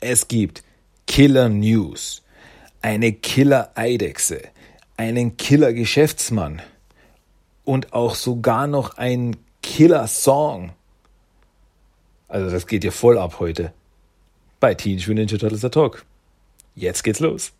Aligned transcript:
Es 0.00 0.28
gibt 0.28 0.62
Killer 1.06 1.48
News, 1.48 2.22
eine 2.80 3.12
Killer 3.12 3.72
Eidechse, 3.74 4.40
einen 4.96 5.36
Killer 5.36 5.72
Geschäftsmann 5.74 6.62
und 7.64 7.92
auch 7.92 8.14
sogar 8.14 8.66
noch 8.66 8.96
ein 8.96 9.36
Killer 9.62 10.06
Song. 10.06 10.72
Also 12.28 12.50
das 12.50 12.66
geht 12.66 12.84
ja 12.84 12.90
voll 12.90 13.18
ab 13.18 13.40
heute 13.40 13.72
bei 14.58 14.74
Teenage 14.74 15.08
Mutant 15.08 15.32
Ninja 15.32 15.38
Turtles 15.38 15.70
Talk. 15.70 16.04
Jetzt 16.74 17.02
geht's 17.02 17.20
los. 17.20 17.52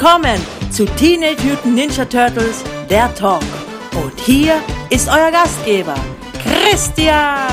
Willkommen 0.00 0.40
zu 0.70 0.86
Teenage 0.86 1.42
Mutant 1.42 1.74
Ninja 1.74 2.06
Turtles, 2.06 2.64
der 2.88 3.14
Talk. 3.14 3.42
Und 4.02 4.18
hier 4.18 4.54
ist 4.88 5.10
euer 5.10 5.30
Gastgeber, 5.30 5.94
Christian. 6.42 7.50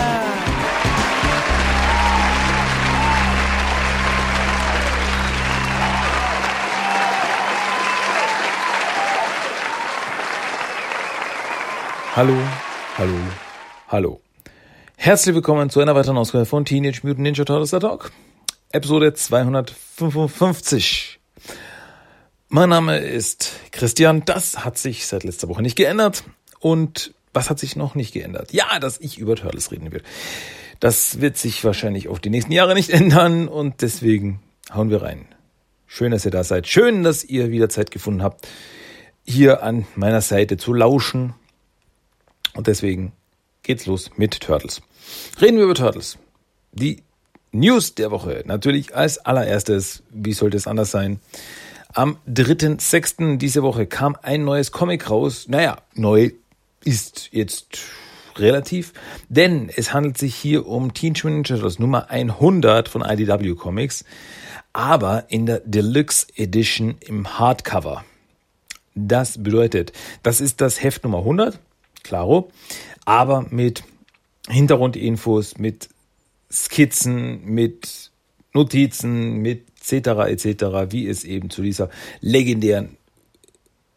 Hallo, 12.16 12.38
hallo, 12.98 13.14
hallo. 13.90 14.22
Herzlich 14.96 15.36
willkommen 15.36 15.70
zu 15.70 15.82
einer 15.82 15.96
weiteren 15.96 16.18
Ausgabe 16.18 16.46
von 16.46 16.64
Teenage 16.64 17.02
Mutant 17.04 17.24
Ninja 17.24 17.44
Turtles 17.44 17.72
der 17.72 17.82
Talk. 17.82 18.14
Episode 18.72 19.14
255. 19.14 21.18
Mein 22.50 22.70
Name 22.70 23.00
ist 23.00 23.52
Christian. 23.72 24.24
Das 24.24 24.64
hat 24.64 24.78
sich 24.78 25.06
seit 25.06 25.26
letzter 25.26 25.50
Woche 25.50 25.62
nicht 25.62 25.76
geändert. 25.76 26.24
Und 26.60 27.14
was 27.34 27.50
hat 27.50 27.60
sich 27.60 27.76
noch 27.76 27.94
nicht 27.94 28.14
geändert? 28.14 28.54
Ja, 28.54 28.80
dass 28.80 29.02
ich 29.02 29.18
über 29.18 29.36
Turtles 29.36 29.70
reden 29.70 29.92
will. 29.92 30.02
Das 30.80 31.20
wird 31.20 31.38
sich 31.38 31.66
wahrscheinlich 31.66 32.08
auch 32.08 32.20
die 32.20 32.30
nächsten 32.30 32.54
Jahre 32.54 32.74
nicht 32.74 32.90
ändern 32.92 33.50
und 33.50 33.82
deswegen 33.82 34.40
hauen 34.74 34.90
wir 34.90 35.02
rein. 35.02 35.28
Schön, 35.88 36.12
dass 36.12 36.24
ihr 36.24 36.32
da 36.32 36.46
seid. 36.46 36.68
Schön, 36.68 37.04
dass 37.04 37.26
ihr 37.26 37.52
wieder 37.52 37.68
Zeit 37.68 37.92
gefunden 37.92 38.24
habt, 38.24 38.48
hier 39.26 39.62
an 39.62 39.86
meiner 39.96 40.22
Seite 40.22 40.56
zu 40.56 40.74
lauschen. 40.74 41.34
Und 42.54 42.68
deswegen 42.68 43.12
geht's 43.64 43.88
los 43.88 44.12
mit 44.16 44.40
Turtles. 44.40 44.82
Reden 45.42 45.58
wir 45.58 45.66
über 45.66 45.76
Turtles. 45.76 46.18
Die 46.72 47.04
News 47.52 47.94
der 47.96 48.10
Woche. 48.10 48.44
Natürlich 48.46 48.96
als 48.96 49.18
allererstes, 49.18 50.04
wie 50.12 50.34
sollte 50.34 50.56
es 50.56 50.66
anders 50.66 50.92
sein? 50.92 51.20
Am 51.94 52.18
3.6. 52.28 53.38
diese 53.38 53.64
Woche 53.64 53.86
kam 53.86 54.18
ein 54.22 54.44
neues 54.44 54.72
Comic 54.72 55.10
raus. 55.10 55.48
Naja, 55.48 55.78
neu 55.94 56.32
ist 56.84 57.30
jetzt 57.32 57.80
relativ, 58.36 58.94
denn 59.30 59.70
es 59.76 59.94
handelt 59.94 60.18
sich 60.18 60.36
hier 60.36 60.68
um 60.68 60.94
Teenage 60.94 61.28
Mutant 61.28 61.50
Ninja 61.50 61.56
Turtles 61.56 61.80
Nummer 61.80 62.10
100 62.10 62.88
von 62.88 63.02
IDW 63.02 63.56
Comics, 63.56 64.06
aber 64.74 65.26
in 65.30 65.46
der 65.46 65.62
Deluxe 65.62 66.28
Edition 66.36 66.98
im 67.00 67.40
Hardcover. 67.40 68.06
Das 68.94 69.42
bedeutet, 69.42 69.92
das 70.24 70.42
ist 70.42 70.62
das 70.62 70.82
Heft 70.84 71.04
Nummer 71.04 71.20
100, 71.20 71.60
klaro, 72.04 72.52
aber 73.06 73.46
mit 73.50 73.84
Hintergrundinfos, 74.48 75.58
mit 75.58 75.90
Skizzen, 76.52 77.44
mit 77.46 78.12
Notizen, 78.54 79.38
mit 79.38 79.67
etc. 79.92 80.08
etc., 80.28 80.92
wie 80.92 81.08
es 81.08 81.24
eben 81.24 81.50
zu 81.50 81.62
dieser 81.62 81.90
legendären 82.22 82.98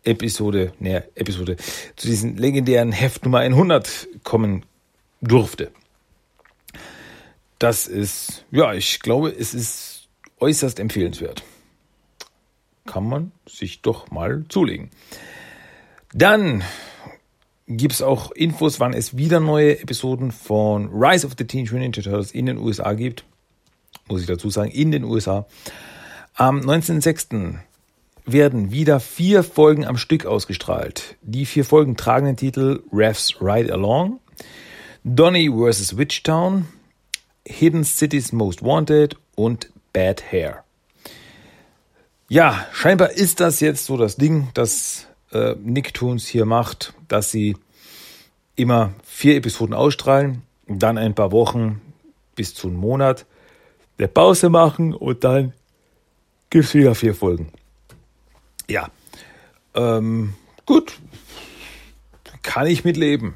Episode, 0.02 0.72
ne, 0.78 1.04
Episode, 1.14 1.56
zu 1.96 2.06
diesem 2.06 2.36
legendären 2.36 2.92
Heft 2.92 3.24
Nummer 3.24 3.40
100 3.40 4.08
kommen 4.24 4.64
durfte. 5.20 5.70
Das 7.58 7.86
ist, 7.86 8.46
ja, 8.50 8.72
ich 8.72 9.00
glaube, 9.00 9.28
es 9.28 9.52
ist 9.52 10.08
äußerst 10.38 10.80
empfehlenswert. 10.80 11.42
Kann 12.86 13.06
man 13.06 13.32
sich 13.46 13.82
doch 13.82 14.10
mal 14.10 14.46
zulegen. 14.48 14.90
Dann 16.14 16.64
gibt 17.66 17.92
es 17.92 18.02
auch 18.02 18.32
Infos, 18.32 18.80
wann 18.80 18.94
es 18.94 19.18
wieder 19.18 19.38
neue 19.38 19.78
Episoden 19.78 20.32
von 20.32 20.88
Rise 20.88 21.26
of 21.26 21.34
the 21.38 21.44
Teenage 21.44 21.72
Mutant 21.72 21.96
Ninja 21.96 22.10
Turtles 22.10 22.32
in 22.32 22.46
den 22.46 22.56
USA 22.56 22.94
gibt 22.94 23.24
muss 24.08 24.20
ich 24.20 24.26
dazu 24.26 24.50
sagen, 24.50 24.70
in 24.70 24.90
den 24.90 25.04
USA. 25.04 25.46
Am 26.34 26.60
19.06. 26.60 27.58
werden 28.26 28.70
wieder 28.70 29.00
vier 29.00 29.42
Folgen 29.42 29.84
am 29.84 29.96
Stück 29.96 30.26
ausgestrahlt. 30.26 31.16
Die 31.22 31.46
vier 31.46 31.64
Folgen 31.64 31.96
tragen 31.96 32.26
den 32.26 32.36
Titel 32.36 32.82
Refs 32.92 33.40
Ride 33.40 33.72
Along, 33.72 34.20
Donny 35.04 35.50
vs. 35.50 35.96
Witchtown, 35.96 36.66
Hidden 37.46 37.84
Cities 37.84 38.32
Most 38.32 38.62
Wanted 38.62 39.16
und 39.34 39.70
Bad 39.92 40.32
Hair. 40.32 40.64
Ja, 42.28 42.66
scheinbar 42.72 43.10
ist 43.10 43.40
das 43.40 43.60
jetzt 43.60 43.86
so 43.86 43.96
das 43.96 44.16
Ding, 44.16 44.48
das 44.54 45.08
äh, 45.32 45.54
Nicktoons 45.60 46.26
hier 46.26 46.44
macht, 46.44 46.94
dass 47.08 47.30
sie 47.30 47.56
immer 48.54 48.92
vier 49.04 49.36
Episoden 49.36 49.74
ausstrahlen, 49.74 50.42
dann 50.68 50.98
ein 50.98 51.14
paar 51.14 51.32
Wochen 51.32 51.80
bis 52.36 52.54
zu 52.54 52.68
einem 52.68 52.76
Monat 52.76 53.26
eine 54.00 54.08
Pause 54.08 54.48
machen 54.48 54.94
und 54.94 55.24
dann 55.24 55.52
gibt 56.48 56.64
es 56.64 56.74
wieder 56.74 56.94
vier 56.94 57.14
Folgen. 57.14 57.52
Ja, 58.68 58.88
ähm, 59.74 60.34
gut, 60.66 60.98
kann 62.42 62.66
ich 62.66 62.84
mitleben. 62.84 63.34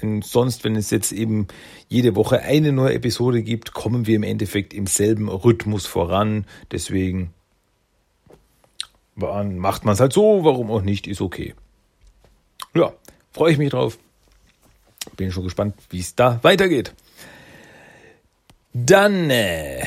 Denn 0.00 0.22
sonst, 0.22 0.64
wenn 0.64 0.74
es 0.74 0.90
jetzt 0.90 1.12
eben 1.12 1.46
jede 1.88 2.16
Woche 2.16 2.40
eine 2.40 2.72
neue 2.72 2.94
Episode 2.94 3.42
gibt, 3.42 3.72
kommen 3.72 4.06
wir 4.06 4.16
im 4.16 4.24
Endeffekt 4.24 4.74
im 4.74 4.88
selben 4.88 5.28
Rhythmus 5.28 5.86
voran. 5.86 6.44
Deswegen 6.72 7.32
macht 9.14 9.84
man 9.84 9.94
es 9.94 10.00
halt 10.00 10.12
so, 10.12 10.44
warum 10.44 10.70
auch 10.70 10.82
nicht, 10.82 11.06
ist 11.06 11.20
okay. 11.20 11.54
Ja, 12.74 12.92
freue 13.30 13.52
ich 13.52 13.58
mich 13.58 13.70
drauf. 13.70 13.98
Bin 15.16 15.30
schon 15.30 15.44
gespannt, 15.44 15.74
wie 15.90 16.00
es 16.00 16.16
da 16.16 16.40
weitergeht. 16.42 16.94
Dann 18.74 19.28
äh, 19.28 19.84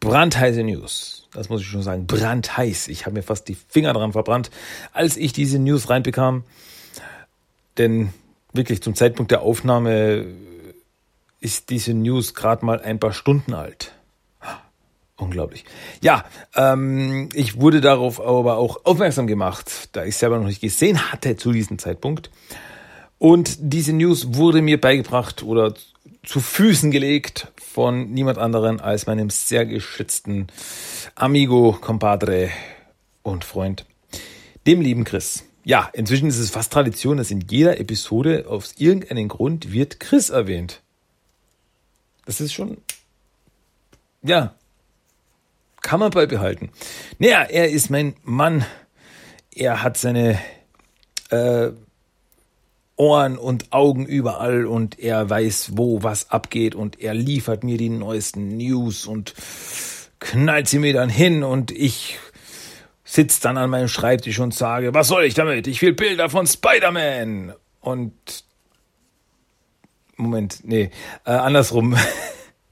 brandheiße 0.00 0.62
News. 0.62 1.28
Das 1.32 1.50
muss 1.50 1.60
ich 1.60 1.66
schon 1.66 1.82
sagen. 1.82 2.06
Brandheiß. 2.06 2.88
Ich 2.88 3.04
habe 3.04 3.14
mir 3.14 3.22
fast 3.22 3.48
die 3.48 3.54
Finger 3.54 3.92
dran 3.92 4.12
verbrannt, 4.12 4.50
als 4.92 5.16
ich 5.16 5.32
diese 5.32 5.58
News 5.58 5.90
reinbekam. 5.90 6.44
Denn 7.76 8.12
wirklich 8.52 8.82
zum 8.82 8.94
Zeitpunkt 8.94 9.30
der 9.30 9.42
Aufnahme 9.42 10.26
ist 11.40 11.70
diese 11.70 11.92
News 11.92 12.34
gerade 12.34 12.64
mal 12.64 12.80
ein 12.80 12.98
paar 12.98 13.12
Stunden 13.12 13.52
alt. 13.52 13.92
Unglaublich. 15.16 15.64
Ja, 16.00 16.24
ähm, 16.56 17.28
ich 17.34 17.60
wurde 17.60 17.82
darauf 17.82 18.20
aber 18.20 18.56
auch 18.56 18.84
aufmerksam 18.84 19.26
gemacht, 19.26 19.90
da 19.92 20.04
ich 20.04 20.16
selber 20.16 20.38
noch 20.38 20.46
nicht 20.46 20.62
gesehen 20.62 21.12
hatte 21.12 21.36
zu 21.36 21.52
diesem 21.52 21.78
Zeitpunkt. 21.78 22.30
Und 23.18 23.56
diese 23.60 23.92
News 23.92 24.34
wurde 24.34 24.62
mir 24.62 24.80
beigebracht 24.80 25.42
oder 25.42 25.74
zu 26.24 26.40
Füßen 26.40 26.90
gelegt 26.90 27.48
von 27.72 28.10
niemand 28.10 28.38
anderen 28.38 28.80
als 28.80 29.06
meinem 29.06 29.30
sehr 29.30 29.66
geschätzten 29.66 30.48
Amigo, 31.14 31.76
Compadre 31.80 32.50
und 33.22 33.44
Freund, 33.44 33.84
dem 34.66 34.80
lieben 34.80 35.04
Chris. 35.04 35.44
Ja, 35.64 35.90
inzwischen 35.92 36.28
ist 36.28 36.38
es 36.38 36.50
fast 36.50 36.72
Tradition, 36.72 37.18
dass 37.18 37.30
in 37.30 37.42
jeder 37.42 37.78
Episode 37.78 38.46
aus 38.48 38.74
irgendeinem 38.78 39.28
Grund 39.28 39.72
wird 39.72 40.00
Chris 40.00 40.30
erwähnt. 40.30 40.80
Das 42.24 42.40
ist 42.40 42.52
schon, 42.52 42.78
ja, 44.22 44.54
kann 45.82 46.00
man 46.00 46.10
beibehalten. 46.10 46.70
Naja, 47.18 47.42
er 47.42 47.70
ist 47.70 47.90
mein 47.90 48.16
Mann. 48.22 48.64
Er 49.54 49.82
hat 49.82 49.96
seine 49.96 50.38
äh, 51.30 51.70
Ohren 52.98 53.38
und 53.38 53.72
Augen 53.72 54.04
überall 54.06 54.66
und 54.66 54.98
er 54.98 55.30
weiß, 55.30 55.72
wo 55.76 56.02
was 56.02 56.30
abgeht 56.30 56.74
und 56.74 57.00
er 57.00 57.14
liefert 57.14 57.64
mir 57.64 57.78
die 57.78 57.88
neuesten 57.88 58.56
News 58.56 59.06
und 59.06 59.34
knallt 60.18 60.68
sie 60.68 60.80
mir 60.80 60.92
dann 60.92 61.08
hin 61.08 61.44
und 61.44 61.70
ich 61.70 62.18
sitze 63.04 63.40
dann 63.40 63.56
an 63.56 63.70
meinem 63.70 63.88
Schreibtisch 63.88 64.38
und 64.38 64.52
sage, 64.52 64.92
was 64.92 65.08
soll 65.08 65.24
ich 65.24 65.34
damit? 65.34 65.66
Ich 65.66 65.80
will 65.80 65.94
Bilder 65.94 66.28
von 66.28 66.46
Spider-Man. 66.46 67.54
Und 67.80 68.12
Moment, 70.16 70.60
nee, 70.64 70.90
äh, 71.24 71.30
andersrum. 71.30 71.96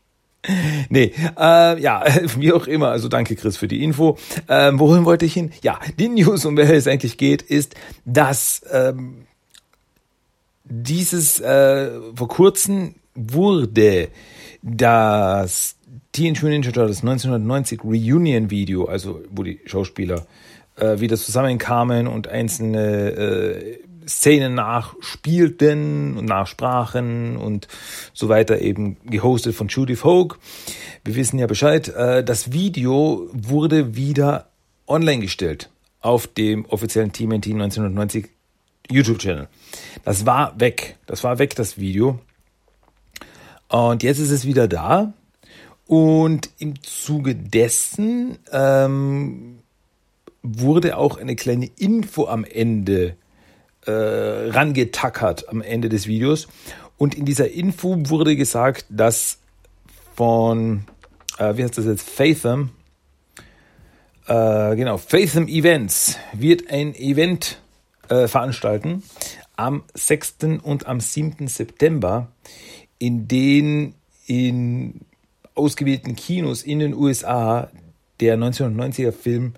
nee, 0.90 1.12
äh, 1.38 1.80
ja, 1.80 2.04
wie 2.36 2.52
auch 2.52 2.66
immer. 2.66 2.88
Also 2.88 3.08
danke, 3.08 3.36
Chris, 3.36 3.56
für 3.56 3.68
die 3.68 3.82
Info. 3.82 4.18
Ähm, 4.48 4.78
wohin 4.78 5.04
wollte 5.04 5.24
ich 5.24 5.32
hin? 5.32 5.52
Ja, 5.62 5.78
die 5.98 6.08
News, 6.08 6.44
um 6.44 6.56
welche 6.56 6.74
es 6.74 6.86
eigentlich 6.86 7.16
geht, 7.16 7.42
ist, 7.42 7.74
dass 8.04 8.62
ähm, 8.70 9.25
dieses 10.68 11.40
äh, 11.40 11.90
vor 12.14 12.28
kurzem 12.28 12.96
wurde 13.14 14.08
das 14.62 15.76
Teenage 16.12 16.44
Mutant 16.44 16.64
Ninja 16.64 16.72
Turtles 16.72 17.00
1990 17.00 17.84
Reunion 17.84 18.50
Video, 18.50 18.84
also 18.86 19.22
wo 19.30 19.42
die 19.42 19.60
Schauspieler 19.64 20.26
äh, 20.76 20.98
wieder 21.00 21.16
zusammenkamen 21.16 22.06
und 22.06 22.28
einzelne 22.28 23.10
äh, 23.10 23.78
Szenen 24.08 24.54
nachspielten 24.54 26.16
und 26.16 26.26
nachsprachen 26.26 27.36
und 27.36 27.66
so 28.12 28.28
weiter 28.28 28.60
eben 28.60 28.96
gehostet 29.04 29.54
von 29.54 29.68
Judy 29.68 29.96
Folk. 29.96 30.38
Wir 31.04 31.16
wissen 31.16 31.38
ja 31.38 31.46
Bescheid. 31.46 31.88
Äh, 31.88 32.22
das 32.22 32.52
Video 32.52 33.28
wurde 33.32 33.96
wieder 33.96 34.50
online 34.86 35.22
gestellt 35.22 35.70
auf 36.00 36.26
dem 36.28 36.66
offiziellen 36.66 37.12
TMNT 37.12 37.48
1990 37.48 38.35
YouTube-Channel. 38.90 39.48
Das 40.04 40.26
war 40.26 40.58
weg. 40.58 40.96
Das 41.06 41.24
war 41.24 41.38
weg, 41.38 41.54
das 41.54 41.78
Video. 41.78 42.20
Und 43.68 44.02
jetzt 44.02 44.18
ist 44.18 44.30
es 44.30 44.44
wieder 44.44 44.68
da. 44.68 45.12
Und 45.86 46.50
im 46.58 46.82
Zuge 46.82 47.34
dessen 47.34 48.38
ähm, 48.52 49.60
wurde 50.42 50.96
auch 50.96 51.18
eine 51.18 51.36
kleine 51.36 51.70
Info 51.76 52.26
am 52.26 52.44
Ende 52.44 53.16
äh, 53.86 54.50
rangetackert 54.50 55.48
am 55.48 55.62
Ende 55.62 55.88
des 55.88 56.06
Videos. 56.06 56.48
Und 56.98 57.14
in 57.14 57.24
dieser 57.24 57.50
Info 57.50 57.96
wurde 58.08 58.36
gesagt, 58.36 58.86
dass 58.88 59.38
von, 60.14 60.84
äh, 61.38 61.56
wie 61.56 61.62
heißt 61.62 61.78
das 61.78 61.84
jetzt, 61.84 62.08
Fathom, 62.08 62.70
äh, 64.26 64.74
genau, 64.76 64.96
Fathom 64.96 65.46
Events 65.46 66.18
wird 66.32 66.70
ein 66.70 66.94
Event 66.94 67.60
äh, 68.08 68.28
veranstalten 68.28 69.02
am 69.56 69.84
6. 69.94 70.36
und 70.62 70.86
am 70.86 71.00
7. 71.00 71.48
September, 71.48 72.28
in 72.98 73.28
den 73.28 73.94
in 74.26 75.00
ausgewählten 75.54 76.16
Kinos 76.16 76.62
in 76.62 76.78
den 76.78 76.94
USA 76.94 77.70
der 78.20 78.36
1990er 78.36 79.12
Film 79.12 79.54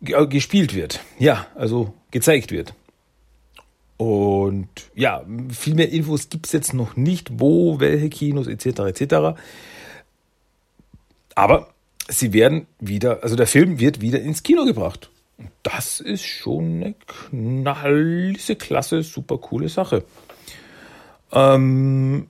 gespielt 0.00 0.74
wird. 0.74 1.00
Ja, 1.18 1.46
also 1.54 1.94
gezeigt 2.10 2.50
wird. 2.50 2.74
Und 3.96 4.68
ja, 4.94 5.24
viel 5.50 5.74
mehr 5.74 5.90
Infos 5.90 6.28
gibt 6.28 6.46
es 6.46 6.52
jetzt 6.52 6.74
noch 6.74 6.96
nicht, 6.96 7.38
wo, 7.38 7.78
welche 7.80 8.08
Kinos 8.08 8.48
etc. 8.48 8.80
etc. 8.80 9.40
Aber 11.34 11.68
sie 12.08 12.32
werden 12.32 12.66
wieder, 12.80 13.22
also 13.22 13.36
der 13.36 13.46
Film 13.46 13.78
wird 13.78 14.00
wieder 14.00 14.20
ins 14.20 14.42
Kino 14.42 14.64
gebracht. 14.64 15.10
Das 15.62 16.00
ist 16.00 16.24
schon 16.24 16.82
eine 16.82 16.94
knallise, 17.06 18.56
klasse, 18.56 19.02
super 19.02 19.38
coole 19.38 19.68
Sache. 19.68 20.04
Ähm, 21.32 22.28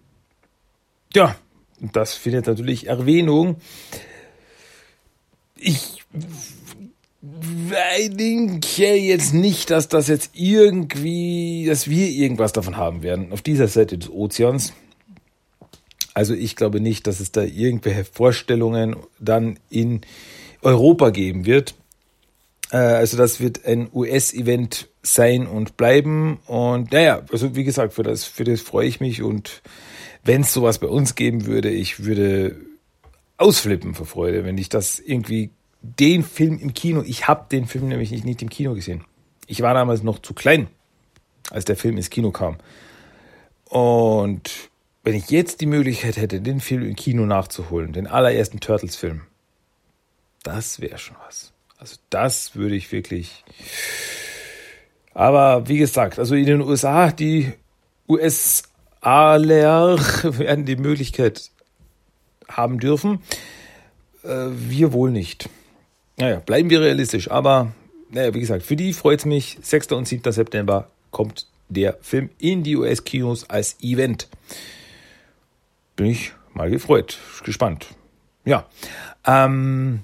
ja, 1.12 1.36
das 1.80 2.14
findet 2.14 2.46
natürlich 2.46 2.86
Erwähnung. 2.86 3.56
Ich 5.56 6.02
denke 8.08 8.94
jetzt 8.94 9.34
nicht, 9.34 9.70
dass 9.70 9.88
das 9.88 10.08
jetzt 10.08 10.30
irgendwie, 10.34 11.66
dass 11.66 11.88
wir 11.88 12.08
irgendwas 12.08 12.52
davon 12.52 12.76
haben 12.76 13.02
werden 13.02 13.32
auf 13.32 13.42
dieser 13.42 13.68
Seite 13.68 13.98
des 13.98 14.10
Ozeans. 14.10 14.72
Also 16.12 16.34
ich 16.34 16.54
glaube 16.54 16.80
nicht, 16.80 17.06
dass 17.06 17.20
es 17.20 17.32
da 17.32 17.42
irgendwelche 17.42 18.04
Vorstellungen 18.04 18.96
dann 19.18 19.58
in 19.70 20.02
Europa 20.62 21.10
geben 21.10 21.44
wird. 21.46 21.74
Äh, 22.74 22.78
also 22.78 23.16
das 23.16 23.40
wird 23.40 23.64
ein 23.64 23.88
US-Event 23.94 24.88
sein 25.02 25.46
und 25.46 25.76
bleiben. 25.76 26.40
Und 26.46 26.90
naja, 26.92 27.22
also 27.30 27.54
wie 27.54 27.64
gesagt, 27.64 27.94
für 27.94 28.02
das, 28.02 28.24
für 28.24 28.42
das 28.42 28.60
freue 28.60 28.88
ich 28.88 29.00
mich. 29.00 29.22
Und 29.22 29.62
wenn 30.24 30.40
es 30.40 30.52
sowas 30.52 30.80
bei 30.80 30.88
uns 30.88 31.14
geben 31.14 31.46
würde, 31.46 31.70
ich 31.70 32.04
würde 32.04 32.56
ausflippen 33.36 33.94
vor 33.94 34.06
Freude, 34.06 34.44
wenn 34.44 34.58
ich 34.58 34.68
das 34.68 34.98
irgendwie 34.98 35.50
den 35.82 36.24
Film 36.24 36.58
im 36.58 36.74
Kino, 36.74 37.02
ich 37.06 37.28
habe 37.28 37.46
den 37.50 37.66
Film 37.66 37.88
nämlich 37.88 38.10
nicht, 38.10 38.24
nicht 38.24 38.42
im 38.42 38.48
Kino 38.48 38.74
gesehen. 38.74 39.04
Ich 39.46 39.60
war 39.60 39.74
damals 39.74 40.02
noch 40.02 40.18
zu 40.18 40.34
klein, 40.34 40.68
als 41.50 41.64
der 41.66 41.76
Film 41.76 41.96
ins 41.96 42.10
Kino 42.10 42.32
kam. 42.32 42.56
Und 43.66 44.70
wenn 45.04 45.14
ich 45.14 45.30
jetzt 45.30 45.60
die 45.60 45.66
Möglichkeit 45.66 46.16
hätte, 46.16 46.40
den 46.40 46.60
Film 46.60 46.82
im 46.82 46.96
Kino 46.96 47.26
nachzuholen, 47.26 47.92
den 47.92 48.06
allerersten 48.06 48.60
Turtles-Film, 48.60 49.22
das 50.42 50.80
wäre 50.80 50.98
schon 50.98 51.16
was. 51.26 51.53
Also 51.78 51.96
das 52.10 52.54
würde 52.56 52.76
ich 52.76 52.92
wirklich. 52.92 53.44
Aber 55.12 55.68
wie 55.68 55.78
gesagt, 55.78 56.18
also 56.18 56.34
in 56.34 56.46
den 56.46 56.60
USA, 56.60 57.10
die 57.10 57.52
USA-Lehrer 58.08 59.98
werden 60.38 60.64
die 60.64 60.76
Möglichkeit 60.76 61.50
haben 62.48 62.78
dürfen. 62.78 63.20
Äh, 64.22 64.48
wir 64.50 64.92
wohl 64.92 65.10
nicht. 65.10 65.48
Naja, 66.16 66.40
bleiben 66.40 66.70
wir 66.70 66.80
realistisch. 66.80 67.30
Aber 67.30 67.72
naja, 68.10 68.34
wie 68.34 68.40
gesagt, 68.40 68.62
für 68.64 68.76
die 68.76 68.92
freut 68.92 69.20
es 69.20 69.24
mich. 69.24 69.58
6. 69.60 69.92
und 69.92 70.06
7. 70.08 70.32
September 70.32 70.88
kommt 71.10 71.46
der 71.68 71.98
Film 72.00 72.30
in 72.38 72.62
die 72.62 72.76
US-Kinos 72.76 73.48
als 73.50 73.76
Event. 73.80 74.28
Bin 75.96 76.06
ich 76.06 76.32
mal 76.52 76.70
gefreut, 76.70 77.18
gespannt. 77.44 77.86
Ja. 78.44 78.66
Ähm, 79.26 80.00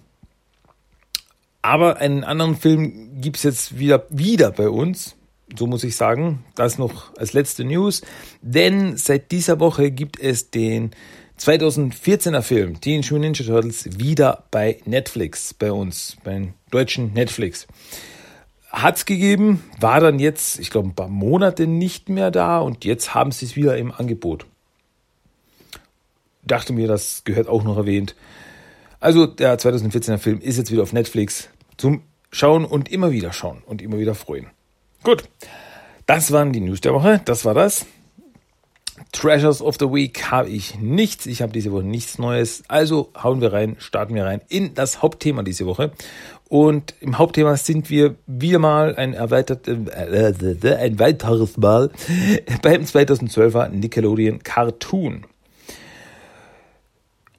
aber 1.63 1.99
einen 1.99 2.25
anderen 2.25 2.57
Film 2.57 3.21
gibt's 3.21 3.43
jetzt 3.43 3.79
wieder, 3.79 4.07
wieder 4.11 4.51
bei 4.51 4.69
uns. 4.69 5.17
So 5.57 5.67
muss 5.67 5.85
ich 5.85 5.97
sagen. 5.97 6.45
Das 6.55 6.79
noch 6.79 7.17
als 7.17 7.33
letzte 7.33 7.65
News. 7.65 8.03
Denn 8.41 8.97
seit 8.97 9.31
dieser 9.33 9.61
Woche 9.61 9.91
gibt 9.91 10.21
es 10.21 10.51
den 10.51 10.93
2014er 11.39 12.43
Film 12.43 12.81
Teenage 12.81 13.15
Mutant 13.15 13.39
Ninja 13.39 13.45
Turtles 13.45 13.99
wieder 13.99 14.45
bei 14.51 14.81
Netflix, 14.85 15.55
bei 15.55 15.73
uns, 15.73 16.17
beim 16.23 16.55
deutschen 16.71 17.13
Netflix. 17.15 17.67
Hat's 18.71 19.05
gegeben, 19.05 19.65
war 19.81 20.01
dann 20.01 20.19
jetzt, 20.21 20.61
ich 20.61 20.71
glaube, 20.71 20.89
ein 20.89 20.95
paar 20.95 21.09
Monate 21.09 21.67
nicht 21.67 22.09
mehr 22.09 22.31
da 22.31 22.59
und 22.59 22.85
jetzt 22.85 23.15
haben 23.15 23.33
sie 23.33 23.47
es 23.47 23.57
wieder 23.57 23.77
im 23.77 23.91
Angebot. 23.91 24.47
Dachte 26.45 26.73
mir, 26.73 26.87
das 26.87 27.23
gehört 27.25 27.49
auch 27.49 27.65
noch 27.65 27.77
erwähnt. 27.77 28.15
Also 29.01 29.27
der 29.27 29.59
2014er 29.59 30.19
Film 30.19 30.41
ist 30.41 30.59
jetzt 30.59 30.71
wieder 30.71 30.83
auf 30.83 30.93
Netflix 30.93 31.49
zum 31.77 32.03
Schauen 32.31 32.65
und 32.65 32.93
immer 32.93 33.11
wieder 33.11 33.33
schauen 33.33 33.63
und 33.67 33.83
immer 33.83 33.99
wieder 33.99 34.15
freuen. 34.15 34.47
Gut, 35.03 35.25
das 36.07 36.31
waren 36.31 36.53
die 36.53 36.61
News 36.61 36.81
der 36.81 36.93
Woche. 36.93 37.21
Das 37.25 37.45
war 37.45 37.55
das. 37.55 37.87
Treasures 39.13 39.63
of 39.63 39.77
the 39.81 39.87
Week 39.87 40.31
habe 40.31 40.49
ich 40.49 40.79
nichts. 40.79 41.27
Ich 41.27 41.43
habe 41.43 41.53
diese 41.53 41.73
Woche 41.73 41.83
nichts 41.83 42.19
Neues. 42.19 42.63
Also 42.69 43.11
hauen 43.21 43.41
wir 43.41 43.53
rein, 43.53 43.77
starten 43.79 44.15
wir 44.15 44.27
rein 44.27 44.43
in 44.49 44.75
das 44.75 45.03
Hauptthema 45.03 45.43
diese 45.43 45.67
Woche. 45.67 45.91
Und 46.49 46.95
im 47.01 47.19
Hauptthema 47.19 47.57
sind 47.57 47.91
wir 47.91 48.15
wieder 48.27 48.59
mal 48.59 48.95
ein 48.97 49.15
erweitert, 49.15 49.67
äh, 49.67 50.75
ein 50.77 50.99
weiteres 50.99 51.57
Mal 51.57 51.91
beim 52.63 52.83
2012er 52.83 53.69
Nickelodeon 53.69 54.43
Cartoon. 54.43 55.25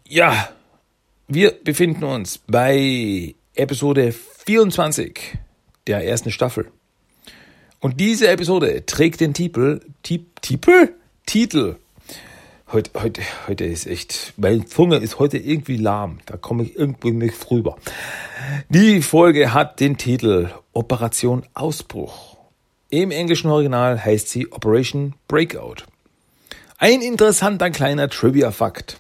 Ja, 0.08 0.50
wir 1.34 1.54
befinden 1.64 2.04
uns 2.04 2.40
bei 2.40 3.36
Episode 3.56 4.14
24 4.46 5.38
der 5.88 6.06
ersten 6.06 6.30
Staffel. 6.30 6.68
Und 7.80 8.02
diese 8.02 8.28
Episode 8.28 8.86
trägt 8.86 9.22
den 9.22 9.34
Titel, 9.34 9.80
Titel? 10.04 10.90
Titel. 11.26 11.78
Heute, 12.74 12.92
heute, 13.02 13.22
heute 13.48 13.64
ist 13.64 13.88
echt, 13.88 14.34
meine 14.36 14.66
Zunge 14.66 14.98
ist 14.98 15.20
heute 15.20 15.38
irgendwie 15.38 15.78
lahm. 15.78 16.20
Da 16.26 16.36
komme 16.36 16.64
ich 16.64 16.76
irgendwie 16.76 17.12
nicht 17.12 17.50
rüber. 17.50 17.78
Die 18.68 19.02
Folge 19.02 19.54
hat 19.54 19.80
den 19.80 19.98
Titel 19.98 20.50
Operation 20.74 21.44
Ausbruch. 21.54 22.36
Im 22.90 23.10
englischen 23.10 23.50
Original 23.50 24.04
heißt 24.04 24.28
sie 24.28 24.52
Operation 24.52 25.16
Breakout. 25.30 25.86
Ein 26.78 27.02
interessanter 27.02 27.70
kleiner 27.70 28.10
Trivia-Fakt. 28.10 29.00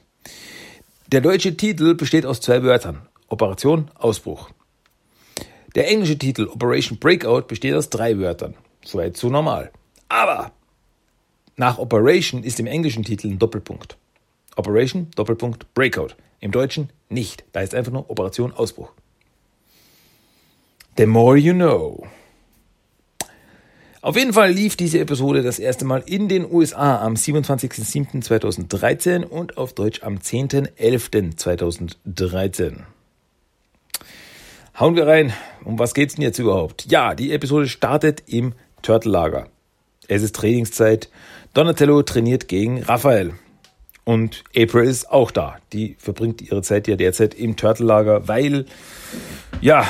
Der 1.11 1.19
deutsche 1.19 1.57
Titel 1.57 1.93
besteht 1.95 2.25
aus 2.25 2.39
zwei 2.39 2.63
Wörtern. 2.63 3.01
Operation 3.27 3.91
Ausbruch. 3.95 4.49
Der 5.75 5.89
englische 5.89 6.17
Titel 6.17 6.47
Operation 6.47 6.99
Breakout 6.99 7.47
besteht 7.49 7.73
aus 7.73 7.89
drei 7.89 8.17
Wörtern. 8.17 8.55
Soweit 8.85 9.17
so 9.17 9.29
normal. 9.29 9.71
Aber 10.07 10.53
nach 11.57 11.79
Operation 11.79 12.43
ist 12.43 12.61
im 12.61 12.65
englischen 12.65 13.03
Titel 13.03 13.27
ein 13.27 13.39
Doppelpunkt. 13.39 13.97
Operation, 14.55 15.11
Doppelpunkt, 15.13 15.73
Breakout. 15.73 16.15
Im 16.39 16.51
Deutschen 16.51 16.91
nicht. 17.09 17.43
Da 17.51 17.59
ist 17.59 17.75
einfach 17.75 17.91
nur 17.91 18.09
Operation 18.09 18.53
Ausbruch. 18.53 18.93
The 20.95 21.07
more 21.07 21.37
you 21.37 21.53
know. 21.53 22.07
Auf 24.03 24.17
jeden 24.17 24.33
Fall 24.33 24.51
lief 24.51 24.75
diese 24.75 24.99
Episode 24.99 25.43
das 25.43 25.59
erste 25.59 25.85
Mal 25.85 26.01
in 26.07 26.27
den 26.27 26.51
USA 26.51 27.05
am 27.05 27.13
27.07.2013 27.13 29.23
und 29.23 29.57
auf 29.57 29.73
Deutsch 29.73 30.01
am 30.01 30.17
10.11.2013. 30.17 32.77
Hauen 34.79 34.95
wir 34.95 35.05
rein. 35.05 35.31
Um 35.63 35.77
was 35.77 35.93
geht's 35.93 36.15
denn 36.15 36.23
jetzt 36.23 36.39
überhaupt? 36.39 36.87
Ja, 36.89 37.13
die 37.13 37.31
Episode 37.31 37.67
startet 37.67 38.23
im 38.25 38.53
Turtle-Lager. 38.81 39.49
Es 40.07 40.23
ist 40.23 40.35
Trainingszeit. 40.35 41.11
Donatello 41.53 42.01
trainiert 42.01 42.47
gegen 42.47 42.81
Raphael. 42.81 43.35
Und 44.03 44.43
April 44.57 44.85
ist 44.85 45.11
auch 45.11 45.29
da. 45.29 45.57
Die 45.73 45.95
verbringt 45.99 46.41
ihre 46.41 46.63
Zeit 46.63 46.87
ja 46.87 46.95
derzeit 46.95 47.35
im 47.35 47.55
Turtle-Lager, 47.55 48.27
weil, 48.27 48.65
ja, 49.61 49.85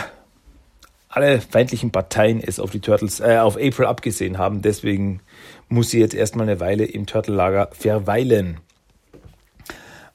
alle 1.12 1.42
feindlichen 1.42 1.92
Parteien 1.92 2.42
es 2.42 2.60
auf 2.60 2.72
die 2.72 2.80
Turtles, 2.80 3.20
äh, 3.20 3.38
auf 3.38 3.58
April 3.58 3.86
abgesehen 3.86 4.38
haben. 4.38 4.62
Deswegen 4.62 5.20
muss 5.68 5.90
sie 5.90 6.00
jetzt 6.00 6.16
erstmal 6.16 6.48
eine 6.50 6.60
Weile 6.60 6.86
im 6.86 7.06
Turtle-Lager 7.06 7.70
verweilen. 7.74 8.58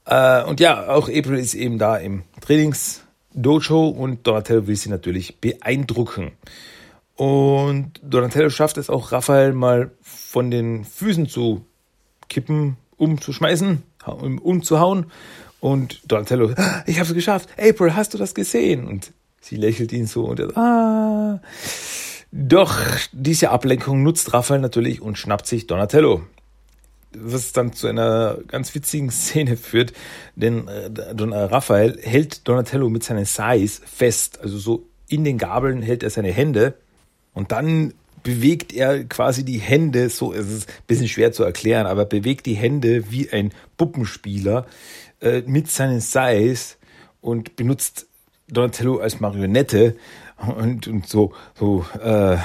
Äh, 0.06 0.42
und 0.44 0.58
ja, 0.58 0.88
auch 0.88 1.08
April 1.08 1.38
ist 1.38 1.54
eben 1.54 1.78
da 1.78 1.96
im 1.98 2.22
Trainings-Dojo 2.40 3.88
und 3.88 4.26
Donatello 4.26 4.66
will 4.66 4.76
sie 4.76 4.88
natürlich 4.88 5.38
beeindrucken. 5.38 6.32
Und 7.14 7.92
Donatello 8.02 8.48
schafft 8.48 8.78
es 8.78 8.88
auch, 8.88 9.12
Raphael 9.12 9.52
mal 9.52 9.90
von 10.02 10.50
den 10.50 10.84
Füßen 10.84 11.28
zu 11.28 11.64
kippen, 12.28 12.78
umzuschmeißen, 12.96 13.82
um, 14.06 14.38
umzuhauen. 14.38 15.06
Und 15.60 16.00
Donatello, 16.10 16.52
ah, 16.56 16.84
ich 16.86 16.98
habe 16.98 17.08
es 17.08 17.14
geschafft. 17.14 17.50
April, 17.58 17.94
hast 17.94 18.14
du 18.14 18.18
das 18.18 18.34
gesehen? 18.34 18.86
Und 18.86 19.12
sie 19.46 19.56
lächelt 19.56 19.92
ihn 19.92 20.06
so 20.06 20.24
und 20.24 20.40
er, 20.40 20.56
ah. 20.56 21.40
Doch 22.32 22.78
diese 23.12 23.50
Ablenkung 23.50 24.02
nutzt 24.02 24.34
Raphael 24.34 24.60
natürlich 24.60 25.00
und 25.00 25.16
schnappt 25.16 25.46
sich 25.46 25.66
Donatello. 25.66 26.22
Was 27.16 27.52
dann 27.52 27.72
zu 27.72 27.86
einer 27.86 28.38
ganz 28.48 28.74
witzigen 28.74 29.10
Szene 29.10 29.56
führt, 29.56 29.92
denn 30.34 30.68
äh, 30.68 30.86
äh, 30.88 31.34
Raphael 31.44 31.98
hält 32.02 32.46
Donatello 32.46 32.90
mit 32.90 33.04
seinen 33.04 33.24
Sais 33.24 33.80
fest, 33.84 34.40
also 34.42 34.58
so 34.58 34.86
in 35.08 35.24
den 35.24 35.38
Gabeln 35.38 35.82
hält 35.82 36.02
er 36.02 36.10
seine 36.10 36.32
Hände 36.32 36.74
und 37.32 37.52
dann 37.52 37.94
bewegt 38.24 38.74
er 38.74 39.04
quasi 39.04 39.44
die 39.44 39.58
Hände, 39.58 40.10
so 40.10 40.32
es 40.32 40.50
ist 40.50 40.68
ein 40.68 40.74
bisschen 40.88 41.08
schwer 41.08 41.30
zu 41.30 41.44
erklären, 41.44 41.86
aber 41.86 42.04
bewegt 42.04 42.46
die 42.46 42.54
Hände 42.54 43.10
wie 43.10 43.30
ein 43.30 43.52
Puppenspieler 43.76 44.66
äh, 45.20 45.42
mit 45.46 45.70
seinen 45.70 46.00
Sais 46.00 46.76
und 47.20 47.54
benutzt 47.54 48.08
Donatello 48.48 48.98
als 48.98 49.20
Marionette 49.20 49.96
und, 50.58 50.86
und 50.86 51.08
so, 51.08 51.32
so, 51.54 51.84
äh, 52.02 52.36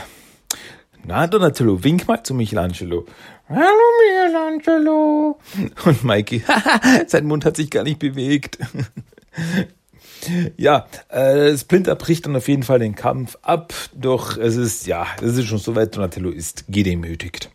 na 1.06 1.28
Donatello, 1.28 1.84
wink 1.84 2.08
mal 2.08 2.24
zu 2.24 2.34
Michelangelo. 2.34 3.06
Hallo 3.50 3.66
Michelangelo. 4.00 5.40
Und 5.86 6.04
Mikey, 6.04 6.44
sein 7.08 7.26
Mund 7.26 7.46
hat 7.46 7.58
sich 7.58 7.70
gar 7.70 7.84
nicht 7.84 8.00
bewegt. 8.00 8.58
Ja, 10.56 10.86
äh, 11.10 11.58
Splinter 11.58 11.96
bricht 11.96 12.28
dann 12.28 12.36
auf 12.36 12.48
jeden 12.48 12.62
Fall 12.62 12.78
den 12.78 12.94
Kampf 12.94 13.40
ab, 13.42 13.74
doch 13.96 14.38
es 14.38 14.56
ist, 14.56 14.86
ja, 14.86 15.08
es 15.20 15.36
ist 15.36 15.48
schon 15.48 15.58
soweit, 15.58 15.96
Donatello 15.96 16.30
ist 16.30 16.66
gedemütigt. 16.70 17.50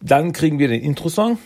Dann 0.00 0.32
kriegen 0.32 0.58
wir 0.58 0.66
den 0.66 0.82
Intro-Song. 0.82 1.38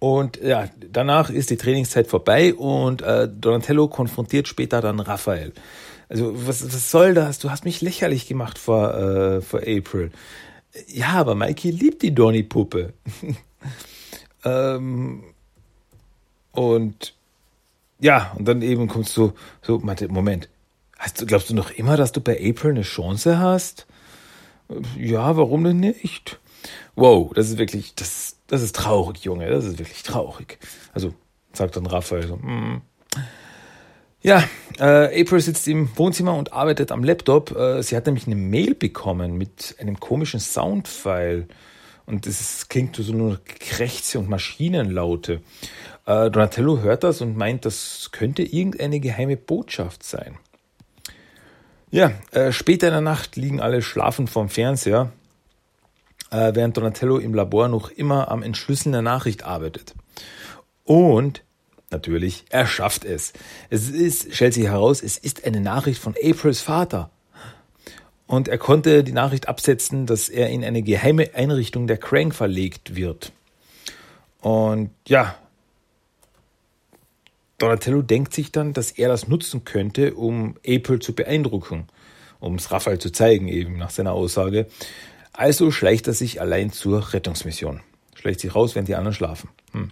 Und 0.00 0.40
ja, 0.42 0.68
danach 0.90 1.28
ist 1.28 1.50
die 1.50 1.58
Trainingszeit 1.58 2.06
vorbei 2.06 2.54
und 2.54 3.02
äh, 3.02 3.28
Donatello 3.28 3.86
konfrontiert 3.86 4.48
später 4.48 4.80
dann 4.80 4.98
Raphael. 4.98 5.52
Also, 6.08 6.32
was, 6.46 6.64
was 6.64 6.90
soll 6.90 7.14
das? 7.14 7.38
Du 7.38 7.50
hast 7.50 7.66
mich 7.66 7.82
lächerlich 7.82 8.26
gemacht 8.26 8.58
vor, 8.58 8.94
äh, 8.94 9.40
vor 9.42 9.60
April. 9.60 10.10
Ja, 10.88 11.10
aber 11.10 11.34
Mikey 11.34 11.70
liebt 11.70 12.02
die 12.02 12.14
Donny-Puppe. 12.14 12.94
ähm, 14.44 15.22
und 16.52 17.14
ja, 18.00 18.32
und 18.38 18.48
dann 18.48 18.62
eben 18.62 18.88
kommst 18.88 19.14
du 19.18 19.34
so, 19.60 19.78
Moment, 20.08 20.48
hast 20.98 21.20
du, 21.20 21.26
glaubst 21.26 21.50
du 21.50 21.54
noch 21.54 21.70
immer, 21.70 21.98
dass 21.98 22.12
du 22.12 22.22
bei 22.22 22.40
April 22.42 22.70
eine 22.70 22.82
Chance 22.82 23.38
hast? 23.38 23.86
Ja, 24.96 25.36
warum 25.36 25.64
denn 25.64 25.80
nicht? 25.80 26.38
Wow, 26.94 27.32
das 27.34 27.50
ist 27.50 27.58
wirklich, 27.58 27.94
das, 27.94 28.36
das 28.50 28.62
ist 28.62 28.76
traurig, 28.76 29.24
Junge, 29.24 29.48
das 29.48 29.64
ist 29.64 29.78
wirklich 29.78 30.02
traurig. 30.02 30.58
Also, 30.92 31.14
sagt 31.52 31.76
dann 31.76 31.86
Raphael 31.86 32.26
so, 32.26 32.36
mm. 32.36 32.82
Ja, 34.22 34.44
äh, 34.78 35.22
April 35.22 35.40
sitzt 35.40 35.66
im 35.66 35.96
Wohnzimmer 35.96 36.36
und 36.36 36.52
arbeitet 36.52 36.92
am 36.92 37.02
Laptop. 37.02 37.56
Äh, 37.56 37.82
sie 37.82 37.96
hat 37.96 38.04
nämlich 38.04 38.26
eine 38.26 38.36
Mail 38.36 38.74
bekommen 38.74 39.38
mit 39.38 39.76
einem 39.80 39.98
komischen 39.98 40.40
Soundfile. 40.40 41.46
Und 42.04 42.26
das 42.26 42.68
klingt 42.68 42.96
so 42.96 43.14
nur 43.14 43.40
Krächze 43.44 44.18
und 44.18 44.28
Maschinenlaute. 44.28 45.40
Äh, 46.04 46.30
Donatello 46.30 46.80
hört 46.80 47.04
das 47.04 47.22
und 47.22 47.36
meint, 47.36 47.64
das 47.64 48.10
könnte 48.12 48.42
irgendeine 48.42 49.00
geheime 49.00 49.38
Botschaft 49.38 50.02
sein. 50.02 50.36
Ja, 51.90 52.12
äh, 52.32 52.52
später 52.52 52.88
in 52.88 52.92
der 52.92 53.00
Nacht 53.00 53.36
liegen 53.36 53.60
alle 53.60 53.80
schlafend 53.80 54.28
vorm 54.28 54.48
Fernseher, 54.50 55.12
äh, 56.30 56.54
während 56.54 56.76
Donatello 56.76 57.18
im 57.18 57.34
Labor 57.34 57.68
noch 57.68 57.90
immer 57.90 58.30
am 58.30 58.42
Entschlüsseln 58.42 58.92
der 58.92 59.02
Nachricht 59.02 59.44
arbeitet. 59.44 59.94
Und 60.84 61.42
natürlich, 61.90 62.44
er 62.50 62.66
schafft 62.66 63.04
es. 63.04 63.32
Es 63.68 63.88
ist, 63.90 64.34
stellt 64.34 64.54
sich 64.54 64.64
heraus, 64.64 65.02
es 65.02 65.18
ist 65.18 65.44
eine 65.44 65.60
Nachricht 65.60 66.00
von 66.00 66.14
Aprils 66.22 66.60
Vater. 66.60 67.10
Und 68.26 68.46
er 68.46 68.58
konnte 68.58 69.02
die 69.02 69.12
Nachricht 69.12 69.48
absetzen, 69.48 70.06
dass 70.06 70.28
er 70.28 70.50
in 70.50 70.64
eine 70.64 70.82
geheime 70.82 71.34
Einrichtung 71.34 71.88
der 71.88 71.96
Crank 71.96 72.34
verlegt 72.34 72.94
wird. 72.94 73.32
Und 74.40 74.90
ja, 75.08 75.34
Donatello 77.58 78.02
denkt 78.02 78.32
sich 78.32 78.52
dann, 78.52 78.72
dass 78.72 78.90
er 78.92 79.08
das 79.08 79.28
nutzen 79.28 79.64
könnte, 79.64 80.14
um 80.14 80.56
April 80.66 81.00
zu 81.00 81.14
beeindrucken, 81.14 81.88
um 82.38 82.54
es 82.54 82.70
Raphael 82.70 82.98
zu 82.98 83.10
zeigen, 83.10 83.48
eben 83.48 83.76
nach 83.76 83.90
seiner 83.90 84.12
Aussage. 84.12 84.66
Also 85.40 85.70
schleicht 85.70 86.06
er 86.06 86.12
sich 86.12 86.42
allein 86.42 86.70
zur 86.70 87.14
Rettungsmission. 87.14 87.80
Schleicht 88.14 88.40
sich 88.40 88.54
raus, 88.54 88.74
während 88.74 88.88
die 88.88 88.94
anderen 88.94 89.14
schlafen. 89.14 89.48
Hm. 89.72 89.90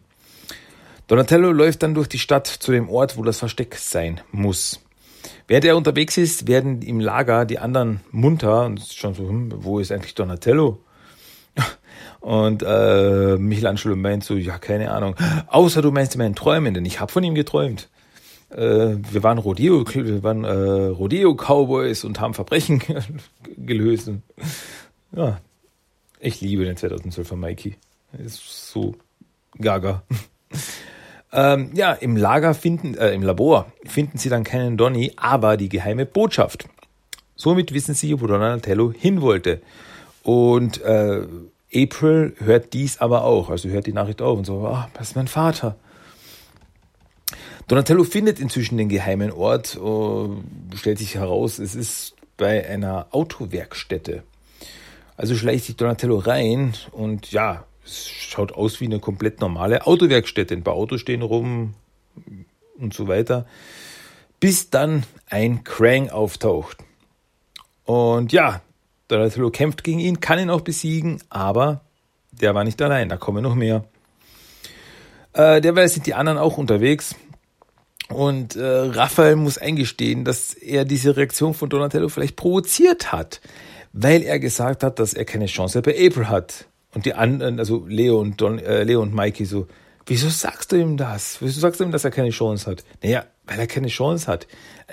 Donatello 1.06 1.52
läuft 1.52 1.82
dann 1.82 1.94
durch 1.94 2.06
die 2.06 2.18
Stadt 2.18 2.46
zu 2.46 2.70
dem 2.70 2.90
Ort, 2.90 3.16
wo 3.16 3.22
das 3.22 3.38
Versteck 3.38 3.76
sein 3.76 4.20
muss. 4.30 4.82
Während 5.46 5.64
er 5.64 5.78
unterwegs 5.78 6.18
ist, 6.18 6.48
werden 6.48 6.82
im 6.82 7.00
Lager 7.00 7.46
die 7.46 7.58
anderen 7.58 8.00
munter 8.10 8.66
und 8.66 8.82
schon 8.92 9.14
so, 9.14 9.26
hm, 9.26 9.50
wo 9.56 9.78
ist 9.78 9.90
eigentlich 9.90 10.14
Donatello? 10.14 10.80
Und 12.20 12.62
äh, 12.62 13.36
Michelangelo 13.38 13.96
meint 13.96 14.24
so, 14.24 14.34
ja, 14.34 14.58
keine 14.58 14.90
Ahnung. 14.90 15.16
Außer 15.46 15.80
du 15.80 15.90
meinst 15.90 16.14
in 16.14 16.18
meinen 16.18 16.34
Träumen, 16.34 16.74
denn 16.74 16.84
ich 16.84 17.00
habe 17.00 17.10
von 17.10 17.24
ihm 17.24 17.34
geträumt. 17.34 17.88
Äh, 18.50 18.96
wir 19.10 19.22
waren 19.22 19.38
Rodeo, 19.38 19.84
wir 19.86 20.24
äh, 20.24 20.88
Rodeo-Cowboys 20.88 22.04
und 22.04 22.20
haben 22.20 22.34
Verbrechen 22.34 22.82
gelöst. 23.56 24.10
Ja, 25.12 25.40
ich 26.20 26.40
liebe 26.40 26.64
den 26.64 26.76
2012er 26.76 27.36
Mikey. 27.36 27.76
Ist 28.24 28.70
so 28.70 28.94
gaga. 29.58 30.02
ähm, 31.32 31.70
ja, 31.74 31.92
im 31.92 32.16
Lager 32.16 32.54
finden, 32.54 32.94
äh, 32.94 33.12
im 33.12 33.22
Labor 33.22 33.70
finden 33.84 34.18
sie 34.18 34.28
dann 34.28 34.44
keinen 34.44 34.76
Donny, 34.76 35.12
aber 35.16 35.56
die 35.56 35.68
geheime 35.68 36.06
Botschaft. 36.06 36.68
Somit 37.36 37.72
wissen 37.72 37.94
sie, 37.94 38.20
wo 38.20 38.26
Donatello 38.26 38.92
hin 38.92 39.20
wollte. 39.20 39.60
Und 40.22 40.82
äh, 40.82 41.26
April 41.74 42.34
hört 42.38 42.72
dies 42.72 42.98
aber 42.98 43.24
auch, 43.24 43.50
also 43.50 43.68
hört 43.68 43.86
die 43.86 43.92
Nachricht 43.92 44.22
auf 44.22 44.38
und 44.38 44.44
so, 44.44 44.66
ah, 44.66 44.88
das 44.94 45.10
ist 45.10 45.16
mein 45.16 45.28
Vater. 45.28 45.76
Donatello 47.68 48.04
findet 48.04 48.40
inzwischen 48.40 48.78
den 48.78 48.88
geheimen 48.88 49.30
Ort, 49.30 49.76
uh, 49.76 50.36
stellt 50.74 50.98
sich 50.98 51.16
heraus, 51.16 51.58
es 51.58 51.74
ist 51.74 52.14
bei 52.38 52.66
einer 52.66 53.08
Autowerkstätte. 53.10 54.22
Also 55.18 55.34
schleicht 55.34 55.64
sich 55.64 55.76
Donatello 55.76 56.18
rein 56.18 56.74
und 56.92 57.32
ja, 57.32 57.64
es 57.84 58.08
schaut 58.08 58.52
aus 58.52 58.80
wie 58.80 58.84
eine 58.84 59.00
komplett 59.00 59.40
normale 59.40 59.84
Autowerkstätte. 59.84 60.54
Ein 60.54 60.62
paar 60.62 60.74
Autos 60.74 61.00
stehen 61.00 61.22
rum 61.22 61.74
und 62.78 62.94
so 62.94 63.08
weiter. 63.08 63.44
Bis 64.38 64.70
dann 64.70 65.02
ein 65.28 65.64
Krang 65.64 66.08
auftaucht. 66.10 66.78
Und 67.84 68.32
ja, 68.32 68.62
Donatello 69.08 69.50
kämpft 69.50 69.82
gegen 69.82 69.98
ihn, 69.98 70.20
kann 70.20 70.38
ihn 70.38 70.50
auch 70.50 70.60
besiegen, 70.60 71.20
aber 71.30 71.80
der 72.30 72.54
war 72.54 72.62
nicht 72.62 72.80
allein, 72.80 73.08
da 73.08 73.16
kommen 73.16 73.42
noch 73.42 73.56
mehr. 73.56 73.84
Äh, 75.32 75.60
derweil 75.60 75.88
sind 75.88 76.06
die 76.06 76.14
anderen 76.14 76.38
auch 76.38 76.58
unterwegs. 76.58 77.16
Und 78.08 78.54
äh, 78.54 78.64
Raphael 78.64 79.34
muss 79.34 79.58
eingestehen, 79.58 80.24
dass 80.24 80.54
er 80.54 80.84
diese 80.84 81.16
Reaktion 81.16 81.54
von 81.54 81.68
Donatello 81.68 82.08
vielleicht 82.08 82.36
provoziert 82.36 83.10
hat, 83.10 83.40
weil 83.92 84.22
er 84.22 84.38
gesagt 84.38 84.82
hat, 84.82 84.98
dass 84.98 85.14
er 85.14 85.24
keine 85.24 85.46
Chance 85.46 85.82
bei 85.82 85.92
April 85.92 86.28
hat. 86.28 86.66
Und 86.94 87.06
die 87.06 87.14
anderen, 87.14 87.58
also 87.58 87.86
Leo 87.86 88.20
und 88.20 88.40
Don, 88.40 88.58
äh, 88.58 88.82
Leo 88.82 89.02
und 89.02 89.14
Mikey 89.14 89.44
so, 89.44 89.66
wieso 90.06 90.28
sagst 90.28 90.72
du 90.72 90.76
ihm 90.76 90.96
das? 90.96 91.38
Wieso 91.40 91.60
sagst 91.60 91.80
du 91.80 91.84
ihm, 91.84 91.92
dass 91.92 92.04
er 92.04 92.10
keine 92.10 92.30
Chance 92.30 92.70
hat? 92.70 92.84
Naja, 93.02 93.26
weil 93.46 93.58
er 93.58 93.66
keine 93.66 93.88
Chance 93.88 94.26
hat. 94.26 94.46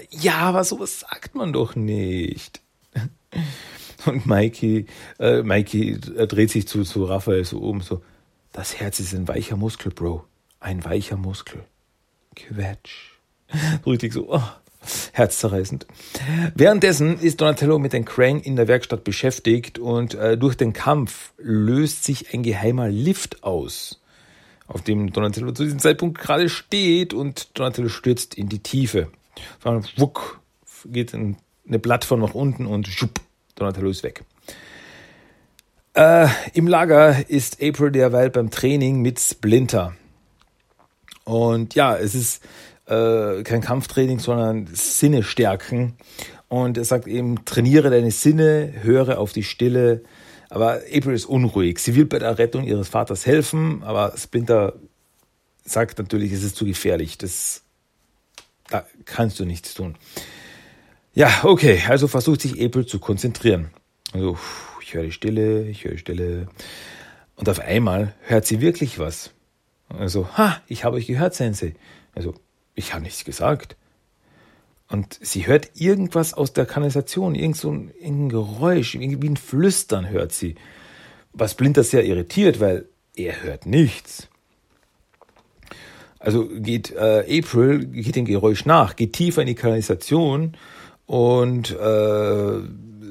Ja, 0.10 0.36
aber 0.38 0.64
sowas 0.64 1.02
sagt 1.02 1.36
man 1.36 1.54
doch 1.54 1.76
nicht. 1.76 2.62
Und 4.06 4.26
Mikey, 4.26 4.86
äh, 5.20 5.42
Mikey 5.42 6.00
dreht 6.00 6.52
sich 6.52 6.68
zu, 6.68 6.84
zu 6.84 7.06
Raphael 7.06 7.44
so 7.44 7.60
um, 7.60 7.82
so, 7.82 8.04
das 8.52 8.80
Herz 8.80 9.00
ist 9.00 9.14
ein 9.14 9.28
weicher 9.28 9.58
Muskel, 9.58 9.92
Bro. 9.92 10.26
Ein 10.60 10.84
weicher 10.86 11.18
Muskel. 11.18 11.64
Quetsch. 12.36 13.20
Richtig 13.86 14.14
so, 14.14 14.32
oh, 14.32 14.44
herzzerreißend. 15.14 15.86
Währenddessen 16.56 17.20
ist 17.20 17.42
Donatello 17.42 17.80
mit 17.80 17.94
den 17.94 18.06
Krang 18.06 18.40
in 18.42 18.56
der 18.56 18.68
Werkstatt 18.68 19.04
beschäftigt 19.04 19.80
und 19.80 20.14
äh, 20.16 20.38
durch 20.38 20.56
den 20.56 20.74
Kampf 20.74 21.34
löst 21.38 22.04
sich 22.04 22.34
ein 22.34 22.44
geheimer 22.44 22.90
Lift 22.90 23.44
aus, 23.44 24.02
auf 24.68 24.82
dem 24.82 25.12
Donatello 25.12 25.52
zu 25.52 25.64
diesem 25.64 25.80
Zeitpunkt 25.80 26.20
gerade 26.20 26.50
steht 26.50 27.14
und 27.14 27.58
Donatello 27.58 27.90
stürzt 27.90 28.36
in 28.36 28.50
die 28.50 28.60
Tiefe. 28.60 29.10
Dann 29.64 29.86
wuck, 29.98 30.40
geht 30.86 31.14
eine 31.14 31.80
Plattform 31.80 32.22
nach 32.22 32.34
unten 32.34 32.66
und 32.66 32.88
schupp, 32.88 33.20
Donatello 33.56 33.90
ist 33.90 34.04
weg. 34.04 34.24
Äh, 35.94 36.28
Im 36.54 36.68
Lager 36.68 37.30
ist 37.30 37.64
April 37.64 37.90
derweil 37.92 38.30
beim 38.30 38.52
Training 38.52 39.02
mit 39.02 39.18
Splinter. 39.20 39.96
Und 41.24 41.74
ja, 41.74 41.96
es 41.96 42.16
ist 42.16 42.44
äh, 42.88 43.44
kein 43.44 43.62
Kampftraining, 43.62 44.20
sondern 44.20 44.68
Sinne 44.74 45.24
stärken. 45.24 45.98
Und 46.48 46.78
er 46.78 46.86
sagt 46.86 47.08
eben, 47.08 47.46
trainiere 47.46 47.90
deine 47.90 48.12
Sinne, 48.12 48.74
höre 48.82 49.20
auf 49.20 49.34
die 49.34 49.44
Stille. 49.44 50.04
Aber 50.50 50.82
April 50.94 51.16
ist 51.16 51.26
unruhig. 51.26 51.80
Sie 51.80 51.96
will 51.96 52.06
bei 52.06 52.20
der 52.20 52.38
Rettung 52.38 52.64
ihres 52.64 52.88
Vaters 52.90 53.26
helfen, 53.26 53.84
aber 53.84 54.14
Splinter 54.16 54.74
sagt 55.64 55.98
natürlich, 55.98 56.32
es 56.32 56.44
ist 56.44 56.56
zu 56.56 56.66
gefährlich. 56.66 57.18
Das, 57.18 57.64
da 58.70 58.86
kannst 59.06 59.40
du 59.40 59.46
nichts 59.46 59.74
tun. 59.74 59.96
Ja, 61.14 61.30
okay, 61.44 61.82
also 61.88 62.08
versucht 62.08 62.42
sich 62.42 62.64
April 62.64 62.86
zu 62.86 63.00
konzentrieren. 63.00 63.72
Also, 64.14 64.38
ich 64.82 64.94
höre 64.94 65.04
die 65.04 65.12
Stille, 65.12 65.68
ich 65.68 65.84
höre 65.84 65.94
die 65.94 65.98
Stille. 65.98 66.48
Und 67.36 67.50
auf 67.50 67.60
einmal 67.60 68.14
hört 68.22 68.46
sie 68.46 68.62
wirklich 68.62 69.00
was. 69.00 69.32
Also, 69.90 70.38
ha, 70.38 70.62
ich 70.68 70.84
habe 70.84 70.98
euch 70.98 71.08
gehört, 71.08 71.34
Sensei. 71.34 71.74
Also, 72.14 72.36
ich 72.76 72.94
habe 72.94 73.04
nichts 73.04 73.26
gesagt. 73.26 73.76
Und 74.88 75.18
sie 75.22 75.48
hört 75.48 75.72
irgendwas 75.76 76.34
aus 76.34 76.54
der 76.54 76.66
Kanalisation, 76.66 77.34
irgend 77.34 77.58
so 77.58 77.72
ein, 77.72 77.92
irgendein 78.00 78.30
Geräusch, 78.30 78.96
irgendwie 78.96 79.30
ein 79.30 79.38
Flüstern 79.38 80.10
hört 80.10 80.32
sie. 80.32 80.56
Was 81.34 81.52
Splinter 81.52 81.84
sehr 81.84 82.06
irritiert, 82.06 82.60
weil 82.60 82.88
er 83.16 83.42
hört 83.42 83.66
nichts. 83.66 84.28
Also 86.20 86.48
geht 86.48 86.92
äh, 86.92 87.40
April, 87.40 87.86
geht 87.86 88.16
dem 88.16 88.26
Geräusch 88.26 88.66
nach, 88.66 88.96
geht 88.96 89.14
tiefer 89.14 89.42
in 89.42 89.48
die 89.48 89.56
Kanalisation 89.56 90.56
und 91.06 91.72
äh, 91.72 92.60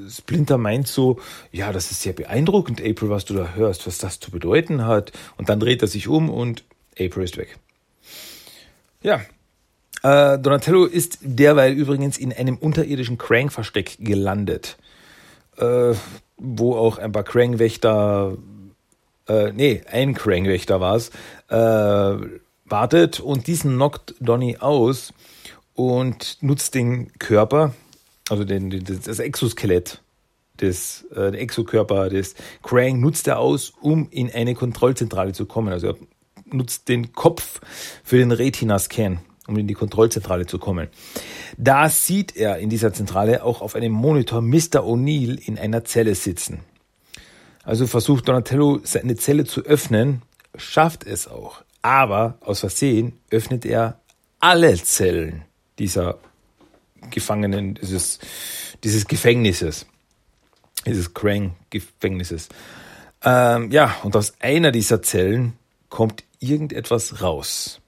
Splinter 0.09 0.57
meint 0.57 0.87
so, 0.87 1.19
ja, 1.51 1.71
das 1.71 1.91
ist 1.91 2.01
sehr 2.01 2.13
beeindruckend, 2.13 2.81
April, 2.81 3.09
was 3.09 3.25
du 3.25 3.33
da 3.33 3.53
hörst, 3.53 3.87
was 3.87 3.97
das 3.97 4.19
zu 4.19 4.31
bedeuten 4.31 4.85
hat. 4.85 5.11
Und 5.37 5.49
dann 5.49 5.59
dreht 5.59 5.81
er 5.81 5.87
sich 5.87 6.07
um 6.07 6.29
und 6.29 6.63
April 6.99 7.23
ist 7.23 7.37
weg. 7.37 7.57
Ja, 9.01 9.21
äh, 10.05 10.37
Donatello 10.37 10.85
ist 10.85 11.17
derweil 11.21 11.73
übrigens 11.73 12.19
in 12.19 12.31
einem 12.31 12.57
unterirdischen 12.57 13.17
Krang-Versteck 13.17 13.97
gelandet, 13.99 14.77
äh, 15.57 15.93
wo 16.37 16.75
auch 16.75 16.99
ein 16.99 17.11
paar 17.11 17.23
Krang-Wächter, 17.23 18.37
äh, 19.27 19.51
nee, 19.51 19.81
ein 19.89 20.13
Krang-Wächter 20.13 20.79
war 20.79 20.95
es, 20.95 21.09
äh, 21.49 22.27
wartet 22.65 23.19
und 23.19 23.47
diesen 23.47 23.75
knockt 23.75 24.13
Donny 24.19 24.57
aus 24.57 25.11
und 25.73 26.37
nutzt 26.41 26.75
den 26.75 27.11
Körper, 27.17 27.73
also 28.29 28.43
den, 28.43 28.69
den 28.69 28.83
das 28.85 29.17
Exoskelett 29.17 30.01
des 30.61 31.05
äh, 31.15 31.35
Exokörper 31.35 32.09
des 32.09 32.35
Krang 32.61 32.99
nutzt 32.99 33.27
er 33.27 33.39
aus, 33.39 33.73
um 33.81 34.07
in 34.11 34.31
eine 34.31 34.53
Kontrollzentrale 34.53 35.33
zu 35.33 35.47
kommen. 35.47 35.73
Also 35.73 35.87
er 35.87 35.95
nutzt 36.45 36.89
den 36.89 37.11
Kopf 37.13 37.59
für 38.03 38.17
den 38.17 38.31
Retina-Scan 38.31 39.19
um 39.47 39.57
in 39.57 39.67
die 39.67 39.73
Kontrollzentrale 39.73 40.45
zu 40.45 40.59
kommen. 40.59 40.87
Da 41.57 41.89
sieht 41.89 42.35
er 42.35 42.57
in 42.57 42.69
dieser 42.69 42.93
Zentrale 42.93 43.43
auch 43.43 43.61
auf 43.61 43.75
einem 43.75 43.91
Monitor 43.91 44.41
Mr. 44.41 44.83
O'Neill 44.83 45.39
in 45.39 45.57
einer 45.57 45.83
Zelle 45.85 46.15
sitzen. 46.15 46.61
Also 47.63 47.87
versucht 47.87 48.27
Donatello 48.27 48.81
seine 48.83 49.15
Zelle 49.15 49.45
zu 49.45 49.61
öffnen, 49.61 50.21
schafft 50.55 51.05
es 51.05 51.27
auch. 51.27 51.63
Aber 51.81 52.37
aus 52.41 52.59
Versehen 52.59 53.13
öffnet 53.29 53.65
er 53.65 53.99
alle 54.39 54.75
Zellen 54.75 55.43
dieser 55.77 56.17
Gefangenen, 57.11 57.75
dieses, 57.75 58.19
dieses 58.83 59.07
Gefängnisses, 59.07 59.85
dieses 60.85 61.13
Krang-Gefängnisses. 61.13 62.49
Ähm, 63.23 63.71
ja, 63.71 63.95
und 64.03 64.15
aus 64.15 64.33
einer 64.39 64.71
dieser 64.71 65.01
Zellen 65.01 65.53
kommt 65.89 66.23
irgendetwas 66.39 67.21
raus 67.21 67.81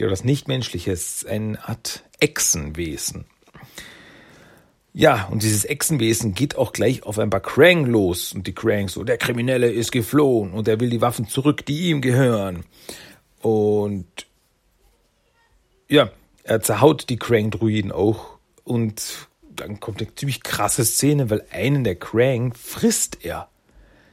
etwas 0.00 0.24
Nichtmenschliches, 0.24 1.24
eine 1.26 1.66
Art 1.68 2.04
Echsenwesen. 2.20 3.26
Ja, 4.94 5.26
und 5.30 5.42
dieses 5.42 5.64
Echsenwesen 5.64 6.34
geht 6.34 6.56
auch 6.56 6.72
gleich 6.72 7.02
auf 7.04 7.18
ein 7.18 7.30
paar 7.30 7.40
Krang 7.40 7.86
los. 7.86 8.32
Und 8.32 8.46
die 8.46 8.54
Krang 8.54 8.88
so, 8.88 9.04
der 9.04 9.16
Kriminelle 9.16 9.70
ist 9.70 9.90
geflohen 9.90 10.52
und 10.52 10.68
er 10.68 10.80
will 10.80 10.90
die 10.90 11.00
Waffen 11.00 11.26
zurück, 11.26 11.64
die 11.64 11.88
ihm 11.88 12.02
gehören. 12.02 12.64
Und 13.40 14.06
ja, 15.88 16.10
er 16.44 16.60
zerhaut 16.60 17.08
die 17.08 17.18
Krang-Druiden 17.18 17.90
auch. 17.90 18.38
Und 18.64 19.28
dann 19.56 19.80
kommt 19.80 20.00
eine 20.00 20.14
ziemlich 20.14 20.42
krasse 20.42 20.84
Szene, 20.84 21.30
weil 21.30 21.44
einen 21.50 21.84
der 21.84 21.96
Krang 21.96 22.52
frisst 22.54 23.24
er. 23.24 23.48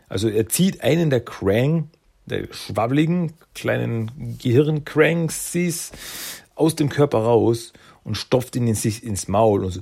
Also 0.08 0.30
er 0.30 0.48
zieht 0.48 0.82
einen 0.82 1.10
der 1.10 1.20
der 1.20 1.89
schwabbeligen 2.52 3.34
kleinen 3.54 4.38
Gehirncranksis 4.42 5.92
aus 6.56 6.76
dem 6.76 6.89
Körper 6.89 7.20
raus 7.20 7.74
und 8.04 8.15
stopft 8.15 8.56
ihn 8.56 8.68
ins, 8.68 8.86
ins 8.86 9.28
Maul 9.28 9.65
und 9.65 9.72
so 9.72 9.82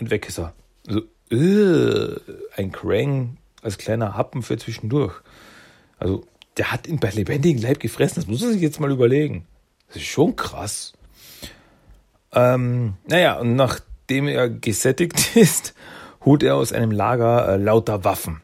und 0.00 0.10
weg 0.10 0.26
ist 0.28 0.38
er. 0.38 0.54
Also, 0.88 1.02
äh, 1.30 2.18
ein 2.56 2.72
Krang 2.72 3.36
als 3.62 3.78
kleiner 3.78 4.16
Happen 4.16 4.42
für 4.42 4.56
zwischendurch. 4.56 5.14
Also, 5.98 6.24
der 6.56 6.72
hat 6.72 6.86
ihn 6.86 6.98
bei 6.98 7.10
lebendigem 7.10 7.62
Leib 7.62 7.80
gefressen. 7.80 8.16
Das 8.16 8.26
muss 8.26 8.40
man 8.40 8.52
sich 8.52 8.62
jetzt 8.62 8.80
mal 8.80 8.90
überlegen. 8.90 9.46
Das 9.88 9.96
ist 9.96 10.06
schon 10.06 10.36
krass. 10.36 10.94
Ähm, 12.32 12.94
naja, 13.06 13.38
und 13.38 13.56
nachdem 13.56 14.26
er 14.28 14.48
gesättigt 14.48 15.36
ist, 15.36 15.74
holt 16.24 16.42
er 16.42 16.56
aus 16.56 16.72
einem 16.72 16.90
Lager 16.90 17.48
äh, 17.48 17.56
lauter 17.56 18.04
Waffen. 18.04 18.40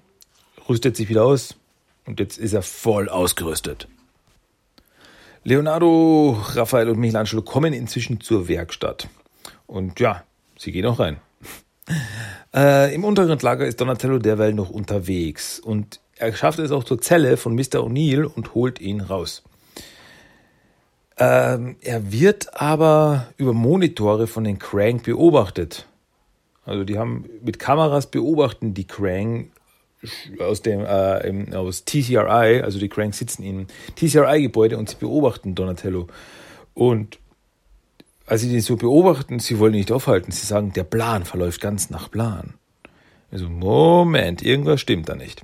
Rüstet 0.69 0.97
sich 0.97 1.09
wieder 1.09 1.25
aus, 1.25 1.57
und 2.07 2.21
jetzt 2.21 2.39
ist 2.39 2.53
er 2.53 2.63
voll 2.63 3.09
ausgerüstet. 3.09 3.89
Leonardo, 5.45 6.41
Raphael 6.55 6.89
und 6.89 6.99
Michelangelo 6.99 7.43
kommen 7.43 7.73
inzwischen 7.73 8.21
zur 8.21 8.49
Werkstatt. 8.49 9.09
Und 9.67 10.01
ja, 10.01 10.25
sie 10.59 10.73
gehen 10.73 10.87
auch 10.87 10.99
rein. 10.99 11.19
Äh, 12.55 12.95
Im 12.95 13.05
unteren 13.05 13.39
Lager 13.39 13.67
ist 13.67 13.83
Donatello 13.83 14.19
derweil 14.19 14.55
noch 14.55 14.71
unterwegs. 14.71 15.61
Und 15.61 16.01
er 16.17 16.35
schafft 16.35 16.59
es 16.59 16.71
auch 16.71 16.85
zur 16.85 17.03
Zelle 17.03 17.37
von 17.37 17.55
Mr. 17.55 17.81
O'Neill 17.85 18.25
und 18.25 18.55
holt 18.55 18.81
ihn 18.81 19.03
raus. 19.03 19.43
Ähm, 21.19 21.77
er 21.83 22.13
wird 22.13 22.59
aber 22.59 23.27
über 23.37 23.53
Monitore 23.53 24.27
von 24.27 24.45
den 24.45 24.59
Krang 24.59 25.03
beobachtet. 25.03 25.87
Also 26.65 26.85
die 26.85 26.99
haben 26.99 27.27
mit 27.43 27.59
Kameras 27.59 28.11
beobachten 28.11 28.73
die 28.73 28.87
Krang 28.87 29.51
aus 30.39 30.63
dem 30.63 30.81
äh, 30.81 31.55
aus 31.55 31.85
TCRI, 31.85 32.63
also 32.63 32.79
die 32.79 32.89
Cranks 32.89 33.19
sitzen 33.19 33.43
im 33.43 33.67
TCRI-Gebäude 33.97 34.79
und 34.79 34.89
sie 34.89 34.97
beobachten 34.97 35.55
Donatello. 35.55 36.09
Und 36.75 37.19
als 38.27 38.41
sie 38.41 38.51
den 38.51 38.61
so 38.61 38.77
beobachten, 38.77 39.39
sie 39.39 39.59
wollen 39.59 39.75
ihn 39.75 39.79
nicht 39.79 39.93
aufhalten. 39.93 40.33
Sie 40.33 40.47
sagen, 40.47 40.73
der 40.73 40.85
Plan 40.85 41.25
verläuft 41.25 41.61
ganz 41.61 41.91
nach 41.91 42.11
Plan. 42.11 42.55
Also, 43.31 43.49
Moment, 43.49 44.43
irgendwas 44.43 44.81
stimmt 44.81 45.09
da 45.09 45.15
nicht. 45.15 45.43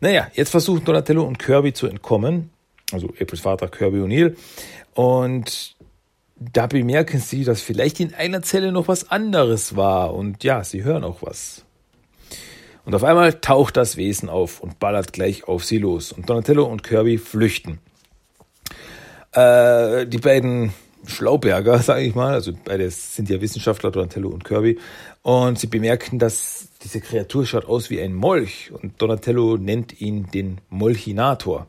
Naja, 0.00 0.28
jetzt 0.34 0.50
versuchen 0.50 0.84
Donatello 0.84 1.24
und 1.24 1.38
Kirby 1.38 1.72
zu 1.72 1.86
entkommen. 1.86 2.50
Also 2.92 3.08
Aprils 3.20 3.40
Vater 3.40 3.68
Kirby 3.68 3.98
O'Neill. 3.98 4.36
Und 4.94 5.76
da 6.38 6.66
bemerken 6.66 7.18
sie, 7.18 7.44
dass 7.44 7.60
vielleicht 7.60 8.00
in 8.00 8.14
einer 8.14 8.42
Zelle 8.42 8.72
noch 8.72 8.88
was 8.88 9.10
anderes 9.10 9.76
war. 9.76 10.14
Und 10.14 10.44
ja, 10.44 10.64
sie 10.64 10.84
hören 10.84 11.04
auch 11.04 11.22
was. 11.22 11.65
Und 12.86 12.94
auf 12.94 13.02
einmal 13.02 13.34
taucht 13.34 13.76
das 13.76 13.96
Wesen 13.96 14.28
auf 14.28 14.60
und 14.60 14.78
ballert 14.78 15.12
gleich 15.12 15.48
auf 15.48 15.64
sie 15.64 15.78
los. 15.78 16.12
Und 16.12 16.30
Donatello 16.30 16.64
und 16.64 16.84
Kirby 16.84 17.18
flüchten. 17.18 17.80
Äh, 19.32 20.06
die 20.06 20.18
beiden 20.18 20.72
Schlauberger, 21.04 21.78
sage 21.82 22.02
ich 22.02 22.14
mal, 22.14 22.34
also 22.34 22.52
beide 22.64 22.88
sind 22.88 23.28
ja 23.28 23.40
Wissenschaftler, 23.40 23.90
Donatello 23.90 24.28
und 24.28 24.44
Kirby, 24.44 24.78
und 25.22 25.58
sie 25.58 25.66
bemerken, 25.66 26.20
dass 26.20 26.68
diese 26.84 27.00
Kreatur 27.00 27.44
schaut 27.44 27.64
aus 27.64 27.90
wie 27.90 28.00
ein 28.00 28.14
Molch 28.14 28.70
und 28.70 29.02
Donatello 29.02 29.56
nennt 29.56 30.00
ihn 30.00 30.30
den 30.32 30.60
Molchinator. 30.68 31.66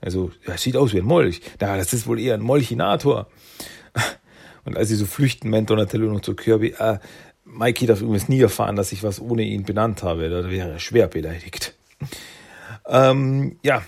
Also, 0.00 0.30
er 0.46 0.56
sieht 0.56 0.76
aus 0.76 0.94
wie 0.94 1.00
ein 1.00 1.04
Molch. 1.04 1.40
Na, 1.60 1.76
das 1.76 1.92
ist 1.92 2.06
wohl 2.06 2.20
eher 2.20 2.34
ein 2.34 2.40
Molchinator. 2.40 3.28
Und 4.64 4.76
als 4.76 4.88
sie 4.88 4.96
so 4.96 5.06
flüchten, 5.06 5.50
meint 5.50 5.70
Donatello 5.70 6.12
noch 6.12 6.20
zu 6.20 6.34
Kirby, 6.34 6.74
äh, 6.78 6.98
Mikey 7.52 7.86
darf 7.86 8.00
übrigens 8.00 8.28
nie 8.28 8.40
erfahren, 8.40 8.76
dass 8.76 8.92
ich 8.92 9.02
was 9.02 9.20
ohne 9.20 9.42
ihn 9.42 9.64
benannt 9.64 10.02
habe. 10.02 10.28
Da 10.30 10.50
wäre 10.50 10.70
er 10.70 10.78
schwer 10.78 11.08
beleidigt. 11.08 11.74
Ähm, 12.86 13.58
ja, 13.62 13.82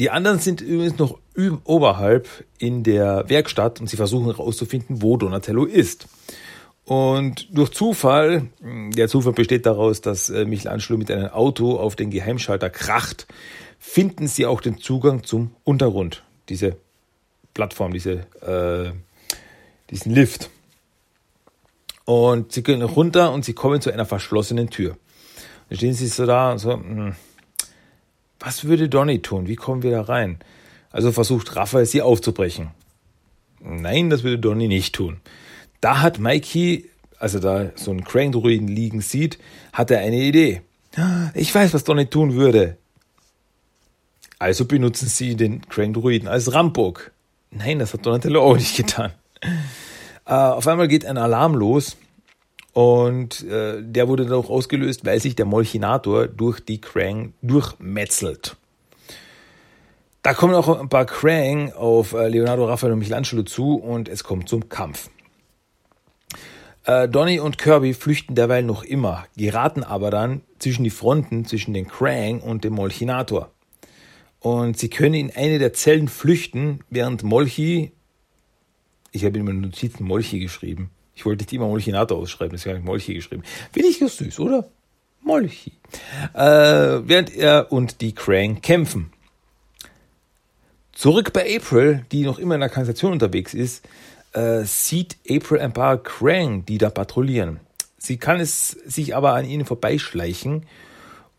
Die 0.00 0.10
anderen 0.10 0.38
sind 0.38 0.60
übrigens 0.60 0.98
noch 0.98 1.18
oberhalb 1.64 2.28
in 2.58 2.84
der 2.84 3.28
Werkstatt 3.28 3.80
und 3.80 3.88
sie 3.88 3.96
versuchen 3.96 4.26
herauszufinden, 4.26 5.02
wo 5.02 5.16
Donatello 5.16 5.64
ist. 5.64 6.06
Und 6.84 7.48
durch 7.50 7.70
Zufall, 7.70 8.46
der 8.62 9.08
Zufall 9.08 9.32
besteht 9.32 9.66
daraus, 9.66 10.00
dass 10.00 10.30
äh, 10.30 10.44
Michelangelo 10.44 10.96
mit 10.98 11.10
einem 11.10 11.28
Auto 11.28 11.76
auf 11.76 11.96
den 11.96 12.10
Geheimschalter 12.10 12.70
kracht, 12.70 13.26
finden 13.78 14.26
sie 14.28 14.46
auch 14.46 14.60
den 14.60 14.78
Zugang 14.78 15.24
zum 15.24 15.50
Untergrund, 15.64 16.22
diese 16.48 16.76
Plattform, 17.52 17.92
diese, 17.92 18.26
äh, 18.40 18.92
diesen 19.90 20.12
Lift. 20.14 20.48
Und 22.08 22.52
sie 22.52 22.62
gehen 22.62 22.80
runter 22.80 23.32
und 23.32 23.44
sie 23.44 23.52
kommen 23.52 23.82
zu 23.82 23.92
einer 23.92 24.06
verschlossenen 24.06 24.70
Tür. 24.70 24.96
Dann 25.68 25.76
stehen 25.76 25.92
sie 25.92 26.06
so 26.06 26.24
da 26.24 26.52
und 26.52 26.58
so, 26.58 26.72
hm, 26.72 27.14
was 28.40 28.64
würde 28.64 28.88
Donny 28.88 29.20
tun? 29.20 29.46
Wie 29.46 29.56
kommen 29.56 29.82
wir 29.82 29.90
da 29.90 30.00
rein? 30.00 30.38
Also 30.90 31.12
versucht 31.12 31.54
Raphael, 31.54 31.84
sie 31.84 32.00
aufzubrechen. 32.00 32.70
Nein, 33.60 34.08
das 34.08 34.22
würde 34.22 34.38
Donny 34.38 34.68
nicht 34.68 34.94
tun. 34.94 35.20
Da 35.82 36.00
hat 36.00 36.18
Mikey, 36.18 36.88
also 37.18 37.40
da 37.40 37.72
so 37.74 37.90
einen 37.90 38.04
Krang-Druiden 38.04 38.68
liegen 38.68 39.02
sieht, 39.02 39.38
hat 39.74 39.90
er 39.90 39.98
eine 39.98 40.22
Idee. 40.22 40.62
Ich 41.34 41.54
weiß, 41.54 41.74
was 41.74 41.84
Donny 41.84 42.06
tun 42.06 42.36
würde. 42.36 42.78
Also 44.38 44.64
benutzen 44.64 45.08
sie 45.08 45.36
den 45.36 45.60
Krang-Druiden 45.68 46.26
als 46.26 46.54
Ramburg. 46.54 47.12
Nein, 47.50 47.80
das 47.80 47.92
hat 47.92 48.06
Donatello 48.06 48.42
auch 48.42 48.56
nicht 48.56 48.78
getan. 48.78 49.12
Äh, 50.28 50.34
auf 50.34 50.68
einmal 50.68 50.88
geht 50.88 51.06
ein 51.06 51.16
Alarm 51.16 51.54
los 51.54 51.96
und 52.74 53.44
äh, 53.44 53.82
der 53.82 54.08
wurde 54.08 54.26
dann 54.26 54.34
auch 54.34 54.50
ausgelöst, 54.50 55.06
weil 55.06 55.20
sich 55.20 55.34
der 55.34 55.46
Molchinator 55.46 56.28
durch 56.28 56.60
die 56.60 56.82
Krang 56.82 57.32
durchmetzelt. 57.40 58.56
Da 60.22 60.34
kommen 60.34 60.54
auch 60.54 60.78
ein 60.78 60.90
paar 60.90 61.06
Krang 61.06 61.72
auf 61.72 62.12
äh, 62.12 62.28
Leonardo, 62.28 62.66
Raphael 62.66 62.92
und 62.92 62.98
Michelangelo 62.98 63.42
zu 63.42 63.76
und 63.76 64.06
es 64.06 64.22
kommt 64.22 64.50
zum 64.50 64.68
Kampf. 64.68 65.08
Äh, 66.84 67.08
Donny 67.08 67.40
und 67.40 67.56
Kirby 67.56 67.94
flüchten 67.94 68.34
derweil 68.34 68.64
noch 68.64 68.84
immer, 68.84 69.24
geraten 69.34 69.82
aber 69.82 70.10
dann 70.10 70.42
zwischen 70.58 70.84
die 70.84 70.90
Fronten 70.90 71.46
zwischen 71.46 71.72
den 71.72 71.88
Krang 71.88 72.40
und 72.40 72.64
dem 72.64 72.74
Molchinator. 72.74 73.50
Und 74.40 74.78
sie 74.78 74.90
können 74.90 75.14
in 75.14 75.34
eine 75.34 75.58
der 75.58 75.72
Zellen 75.72 76.08
flüchten, 76.08 76.80
während 76.90 77.22
Molchi 77.22 77.92
ich 79.12 79.24
habe 79.24 79.38
in 79.38 79.44
meinen 79.44 79.60
Notizen 79.60 80.04
Molchi 80.04 80.38
geschrieben. 80.38 80.90
Ich 81.14 81.26
wollte 81.26 81.42
nicht 81.42 81.52
immer 81.52 81.66
Molchinator 81.66 82.18
ausschreiben, 82.18 82.52
deswegen 82.52 82.76
habe 82.76 82.80
ich 82.80 82.86
Molchi 82.86 83.14
geschrieben. 83.14 83.42
Finde 83.72 83.88
ich 83.88 84.00
ganz 84.00 84.16
süß, 84.16 84.40
oder? 84.40 84.68
Molchi. 85.22 85.72
Äh, 86.34 86.40
während 86.40 87.34
er 87.34 87.72
und 87.72 88.00
die 88.00 88.14
Krang 88.14 88.60
kämpfen. 88.60 89.12
Zurück 90.92 91.32
bei 91.32 91.56
April, 91.56 92.04
die 92.12 92.24
noch 92.24 92.38
immer 92.38 92.54
in 92.54 92.60
der 92.60 92.70
Kanalisation 92.70 93.12
unterwegs 93.12 93.54
ist, 93.54 93.86
äh, 94.32 94.64
sieht 94.64 95.16
April 95.28 95.60
ein 95.60 95.72
paar 95.72 95.98
Krang, 96.02 96.64
die 96.66 96.78
da 96.78 96.90
patrouillieren. 96.90 97.60
Sie 97.98 98.16
kann 98.16 98.40
es 98.40 98.70
sich 98.70 99.14
aber 99.14 99.34
an 99.34 99.44
ihnen 99.44 99.64
vorbeischleichen 99.64 100.66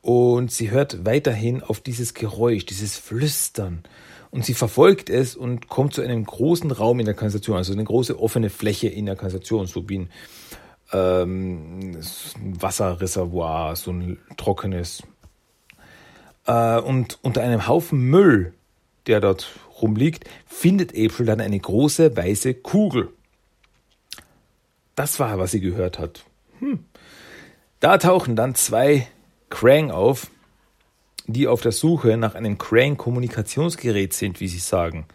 und 0.01 0.51
sie 0.51 0.71
hört 0.71 1.05
weiterhin 1.05 1.63
auf 1.63 1.79
dieses 1.79 2.13
Geräusch, 2.13 2.65
dieses 2.65 2.97
Flüstern 2.97 3.83
und 4.31 4.45
sie 4.45 4.53
verfolgt 4.53 5.09
es 5.09 5.35
und 5.35 5.69
kommt 5.69 5.93
zu 5.93 6.01
einem 6.01 6.23
großen 6.23 6.71
Raum 6.71 6.99
in 6.99 7.05
der 7.05 7.15
Kanalisation, 7.15 7.57
also 7.57 7.73
eine 7.73 7.83
große 7.83 8.19
offene 8.19 8.49
Fläche 8.49 8.87
in 8.87 9.05
der 9.05 9.15
Kanalisation, 9.15 9.65
so 9.65 9.87
wie 9.89 9.99
ein, 9.99 10.09
ähm, 10.93 11.97
ein 12.35 12.61
Wasserreservoir, 12.61 13.75
so 13.75 13.91
ein 13.91 14.19
trockenes. 14.37 15.03
Äh, 16.45 16.79
und 16.79 17.17
unter 17.21 17.41
einem 17.41 17.67
Haufen 17.67 18.01
Müll, 18.01 18.53
der 19.07 19.19
dort 19.19 19.47
rumliegt, 19.81 20.29
findet 20.45 20.91
April 20.91 21.25
dann 21.25 21.41
eine 21.41 21.59
große 21.59 22.15
weiße 22.15 22.53
Kugel. 22.55 23.09
Das 24.95 25.19
war, 25.19 25.39
was 25.39 25.51
sie 25.51 25.61
gehört 25.61 25.97
hat. 25.97 26.25
Hm. 26.59 26.85
Da 27.79 27.97
tauchen 27.97 28.35
dann 28.35 28.55
zwei 28.55 29.07
Krang 29.49 29.89
auf, 29.89 30.27
die 31.33 31.47
auf 31.47 31.61
der 31.61 31.71
Suche 31.71 32.17
nach 32.17 32.35
einem 32.35 32.57
Crane-Kommunikationsgerät 32.57 34.13
sind, 34.13 34.39
wie 34.39 34.47
sie 34.47 34.59
sagen. 34.59 35.05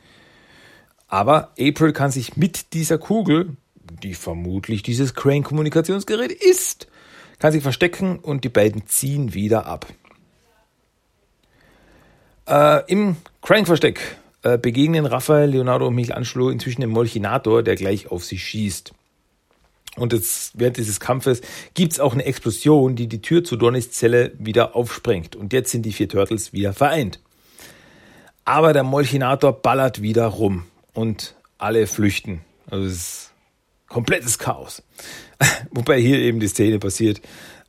Aber 1.09 1.53
April 1.59 1.92
kann 1.92 2.11
sich 2.11 2.37
mit 2.37 2.72
dieser 2.72 2.98
Kugel, 2.98 3.57
die 4.03 4.14
vermutlich 4.14 4.83
dieses 4.83 5.14
Crane-Kommunikationsgerät 5.14 6.33
ist, 6.33 6.88
kann 7.38 7.53
sich 7.53 7.62
verstecken 7.62 8.18
und 8.18 8.44
die 8.44 8.48
beiden 8.48 8.87
ziehen 8.87 9.35
wieder 9.35 9.66
ab. 9.66 9.87
Äh, 12.48 12.90
Im 12.90 13.16
Crank-Versteck 13.42 14.16
äh, 14.42 14.59
begegnen 14.59 15.07
Raphael, 15.07 15.50
Leonardo 15.50 15.87
und 15.87 15.94
Michelangelo 15.94 16.50
inzwischen 16.50 16.83
dem 16.83 16.90
Molchinator, 16.90 17.62
der 17.62 17.77
gleich 17.77 18.11
auf 18.11 18.24
sie 18.24 18.38
schießt. 18.38 18.92
Und 19.96 20.12
jetzt, 20.12 20.59
während 20.59 20.76
dieses 20.76 20.98
Kampfes 20.98 21.40
gibt's 21.74 22.00
auch 22.00 22.14
eine 22.14 22.24
Explosion, 22.24 22.96
die 22.96 23.07
die 23.07 23.22
Tür 23.22 23.44
zu 23.44 23.57
Donnys 23.57 23.92
Zelle 23.92 24.33
wieder 24.38 24.74
aufsprengt. 24.74 25.37
Und 25.37 25.52
jetzt 25.52 25.70
sind 25.70 25.83
die 25.83 25.92
vier 25.92 26.09
Turtles 26.09 26.52
wieder 26.52 26.72
vereint. 26.72 27.20
Aber 28.44 28.72
der 28.72 28.83
Molchinator 28.83 29.52
ballert 29.52 30.02
wieder 30.02 30.26
rum 30.26 30.64
und 30.92 31.35
alle 31.59 31.87
flüchten. 31.87 32.40
Also 32.68 32.87
es 32.87 32.92
ist 32.92 33.33
komplettes 33.88 34.38
Chaos. 34.38 34.83
Wobei 35.70 36.00
hier 36.00 36.18
eben 36.18 36.40
die 36.40 36.48
Szene 36.48 36.78
passiert. 36.78 37.20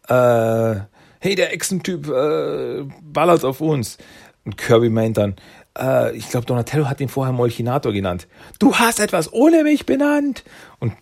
Äh, 0.08 0.76
hey, 1.20 1.36
der 1.36 1.54
Echsentyp 1.54 2.08
äh, 2.10 2.84
ballert 3.02 3.46
auf 3.46 3.62
uns. 3.62 3.98
Und 4.44 4.58
Kirby 4.58 4.90
meint 4.90 5.18
dann, 5.18 5.36
äh, 5.78 6.16
ich 6.16 6.30
glaube, 6.30 6.46
Donatello 6.46 6.90
hat 6.90 7.02
ihn 7.02 7.10
vorher 7.10 7.34
Molchinator 7.34 7.94
genannt. 7.94 8.28
Du 8.60 8.76
hast 8.76 9.00
etwas 9.00 9.32
ohne 9.32 9.64
mich 9.64 9.86
benannt. 9.86 10.44
Und 10.80 10.94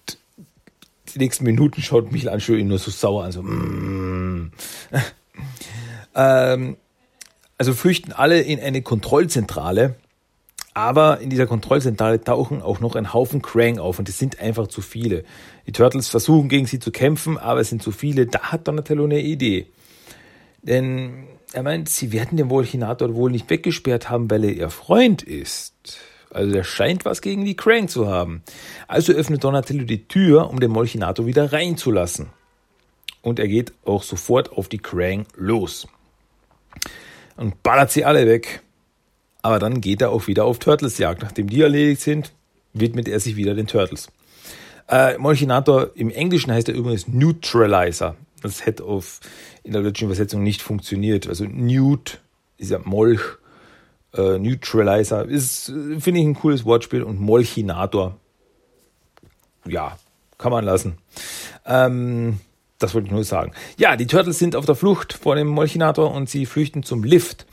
die 1.14 1.20
nächsten 1.20 1.44
Minuten 1.44 1.82
schaut 1.82 2.12
Michelangelo 2.12 2.58
ihn 2.58 2.68
nur 2.68 2.80
so 2.80 2.92
sauer 2.92 3.24
an, 3.26 3.32
so, 3.32 3.42
mm. 3.42 4.52
ähm, 6.16 6.78
also 7.58 7.74
flüchten 7.74 8.12
alle 8.12 8.42
in 8.42 8.60
eine 8.60 8.82
Kontrollzentrale, 8.82 9.96
aber 10.74 11.20
in 11.20 11.30
dieser 11.30 11.46
Kontrollzentrale 11.46 12.22
tauchen 12.22 12.62
auch 12.62 12.80
noch 12.80 12.96
ein 12.96 13.14
Haufen 13.14 13.42
Krang 13.42 13.78
auf 13.78 14.00
und 14.00 14.10
es 14.10 14.18
sind 14.18 14.40
einfach 14.40 14.68
zu 14.68 14.82
viele. 14.82 15.24
Die 15.68 15.72
Turtles 15.72 16.10
versuchen 16.10 16.50
gegen 16.50 16.66
sie 16.66 16.80
zu 16.80 16.92
kämpfen, 16.92 17.38
aber 17.38 17.60
es 17.60 17.70
sind 17.70 17.84
zu 17.84 17.92
viele. 17.92 18.26
Da 18.26 18.52
hat 18.52 18.68
Donatello 18.68 19.06
eine 19.06 19.22
Idee. 19.22 19.68
Denn 20.64 21.28
er 21.54 21.62
meint, 21.62 21.90
sie 21.90 22.12
werden 22.12 22.38
den 22.38 22.50
Volchinator 22.50 23.14
wohl 23.14 23.32
nicht 23.32 23.50
weggesperrt 23.50 24.10
haben, 24.10 24.32
weil 24.32 24.44
er 24.46 24.54
ihr 24.54 24.70
Freund 24.70 25.22
ist. 25.22 26.00
Also 26.34 26.52
der 26.52 26.64
scheint 26.64 27.06
was 27.06 27.22
gegen 27.22 27.46
die 27.46 27.56
Krang 27.56 27.88
zu 27.88 28.08
haben. 28.08 28.44
Also 28.88 29.14
öffnet 29.14 29.44
Donatello 29.44 29.86
die 29.86 30.08
Tür, 30.08 30.50
um 30.50 30.60
den 30.60 30.72
Molchinato 30.72 31.26
wieder 31.26 31.54
reinzulassen. 31.54 32.30
Und 33.22 33.40
er 33.40 33.48
geht 33.48 33.74
auch 33.86 34.04
sofort 34.04 34.52
auf 34.52 34.68
die 34.68 34.80
Krang 34.80 35.26
los. 35.36 35.88
Und 37.38 37.64
ballert 37.64 37.92
sie 37.92 38.06
alle 38.06 38.28
weg. 38.28 38.62
Aber 39.42 39.60
dann 39.60 39.82
geht 39.82 40.02
er 40.02 40.12
auch 40.12 40.28
wieder 40.28 40.46
auf 40.46 40.60
Turtles-Jagd. 40.60 41.22
Nachdem 41.22 41.50
die 41.50 41.62
erledigt 41.62 42.02
sind, 42.02 42.34
widmet 42.74 43.08
er 43.08 43.20
sich 43.20 43.36
wieder 43.36 43.54
den 43.54 43.68
Turtles. 43.68 44.10
Äh, 44.90 45.18
Molchinator 45.18 45.92
im 45.96 46.10
Englischen 46.10 46.52
heißt 46.52 46.70
er 46.70 46.76
übrigens 46.76 47.08
Neutralizer. 47.08 48.16
Das 48.42 48.66
hätte 48.66 48.84
auf, 48.84 49.22
in 49.64 49.72
der 49.72 49.82
deutschen 49.82 50.06
Übersetzung 50.06 50.44
nicht 50.44 50.62
funktioniert. 50.62 51.28
Also 51.28 51.46
Newt 51.46 52.20
ist 52.58 52.72
ja 52.72 52.80
Molch 52.84 53.38
äh, 54.14 54.38
Neutralizer 54.38 55.26
ist, 55.26 55.66
finde 56.00 56.20
ich, 56.20 56.26
ein 56.26 56.36
cooles 56.36 56.66
Wortspiel 56.66 57.04
und 57.04 57.20
Molchinator. 57.20 58.18
Ja, 59.66 59.98
kann 60.38 60.52
man 60.52 60.66
lassen. 60.66 60.98
Ähm, 61.66 62.40
das 62.80 62.94
wollte 62.94 63.08
ich 63.08 63.14
nur 63.14 63.24
sagen. 63.24 63.54
Ja, 63.78 63.96
die 63.96 64.08
Turtles 64.08 64.40
sind 64.40 64.56
auf 64.56 64.66
der 64.66 64.76
Flucht 64.76 65.14
vor 65.14 65.36
dem 65.36 65.48
Molchinator 65.48 66.12
und 66.12 66.30
sie 66.30 66.46
flüchten 66.46 66.84
zum 66.84 67.04
Lift, 67.04 67.46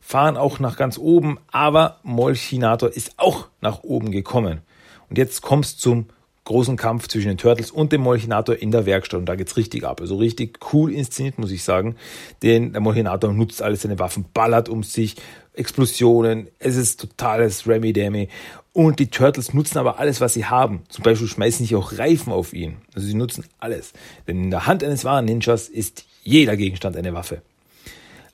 fahren 0.00 0.36
auch 0.36 0.60
nach 0.60 0.76
ganz 0.76 0.96
oben, 0.96 1.38
aber 1.50 1.98
Molchinator 2.04 2.90
ist 2.90 3.14
auch 3.16 3.48
nach 3.60 3.82
oben 3.82 4.12
gekommen. 4.12 4.60
Und 5.08 5.18
jetzt 5.18 5.42
kommst 5.42 5.80
zum 5.80 6.06
großen 6.46 6.76
Kampf 6.76 7.08
zwischen 7.08 7.28
den 7.28 7.38
Turtles 7.38 7.70
und 7.70 7.92
dem 7.92 8.00
Molchinator 8.00 8.54
in 8.54 8.70
der 8.70 8.86
Werkstatt. 8.86 9.18
Und 9.18 9.26
da 9.26 9.34
geht's 9.34 9.56
richtig 9.56 9.84
ab. 9.84 10.00
Also 10.00 10.16
richtig 10.16 10.60
cool 10.72 10.92
inszeniert, 10.92 11.38
muss 11.38 11.50
ich 11.50 11.64
sagen. 11.64 11.96
Denn 12.42 12.72
der 12.72 12.80
Molchinator 12.80 13.32
nutzt 13.32 13.60
alle 13.62 13.76
seine 13.76 13.98
Waffen, 13.98 14.24
ballert 14.32 14.68
um 14.68 14.82
sich, 14.82 15.16
Explosionen. 15.56 16.48
Es 16.58 16.76
ist 16.76 17.00
totales 17.00 17.66
Remy 17.66 17.92
Demi. 17.92 18.28
Und 18.72 18.98
die 18.98 19.08
Turtles 19.08 19.54
nutzen 19.54 19.78
aber 19.78 19.98
alles, 19.98 20.20
was 20.20 20.34
sie 20.34 20.44
haben. 20.44 20.82
Zum 20.88 21.02
Beispiel 21.02 21.28
schmeißen 21.28 21.64
sie 21.66 21.76
auch 21.76 21.98
Reifen 21.98 22.32
auf 22.32 22.52
ihn. 22.52 22.76
Also 22.94 23.06
sie 23.06 23.14
nutzen 23.14 23.44
alles. 23.58 23.92
Denn 24.28 24.44
in 24.44 24.50
der 24.50 24.66
Hand 24.66 24.84
eines 24.84 25.04
wahren 25.04 25.24
Ninjas 25.24 25.68
ist 25.68 26.04
jeder 26.22 26.56
Gegenstand 26.56 26.96
eine 26.96 27.14
Waffe. 27.14 27.40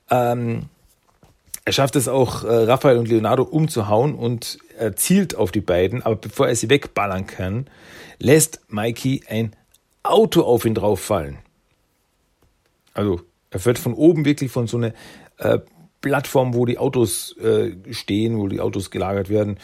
Ähm, 0.09 0.63
er 1.65 1.71
schafft 1.71 1.95
es 1.95 2.09
auch, 2.09 2.43
äh, 2.43 2.47
Raphael 2.47 2.97
und 2.97 3.07
Leonardo 3.07 3.43
umzuhauen 3.43 4.15
und 4.15 4.59
er 4.77 4.95
zielt 4.97 5.35
auf 5.35 5.51
die 5.51 5.61
beiden, 5.61 6.03
aber 6.03 6.17
bevor 6.17 6.47
er 6.47 6.55
sie 6.55 6.69
wegballern 6.69 7.25
kann, 7.25 7.67
lässt 8.19 8.59
Mikey 8.67 9.23
ein 9.29 9.55
Auto 10.03 10.41
auf 10.41 10.65
ihn 10.65 10.75
drauf 10.75 10.99
fallen. 10.99 11.37
Also 12.93 13.21
er 13.49 13.63
wird 13.63 13.79
von 13.79 13.93
oben 13.93 14.25
wirklich 14.25 14.51
von 14.51 14.67
so 14.67 14.77
einer 14.77 14.93
äh, 15.37 15.59
Plattform, 16.03 16.53
wo 16.53 16.65
die 16.65 16.77
Autos 16.77 17.35
äh, 17.37 17.71
stehen, 17.91 18.37
wo 18.37 18.47
die 18.47 18.59
Autos 18.59 18.91
gelagert 18.91 19.29
werden, 19.29 19.57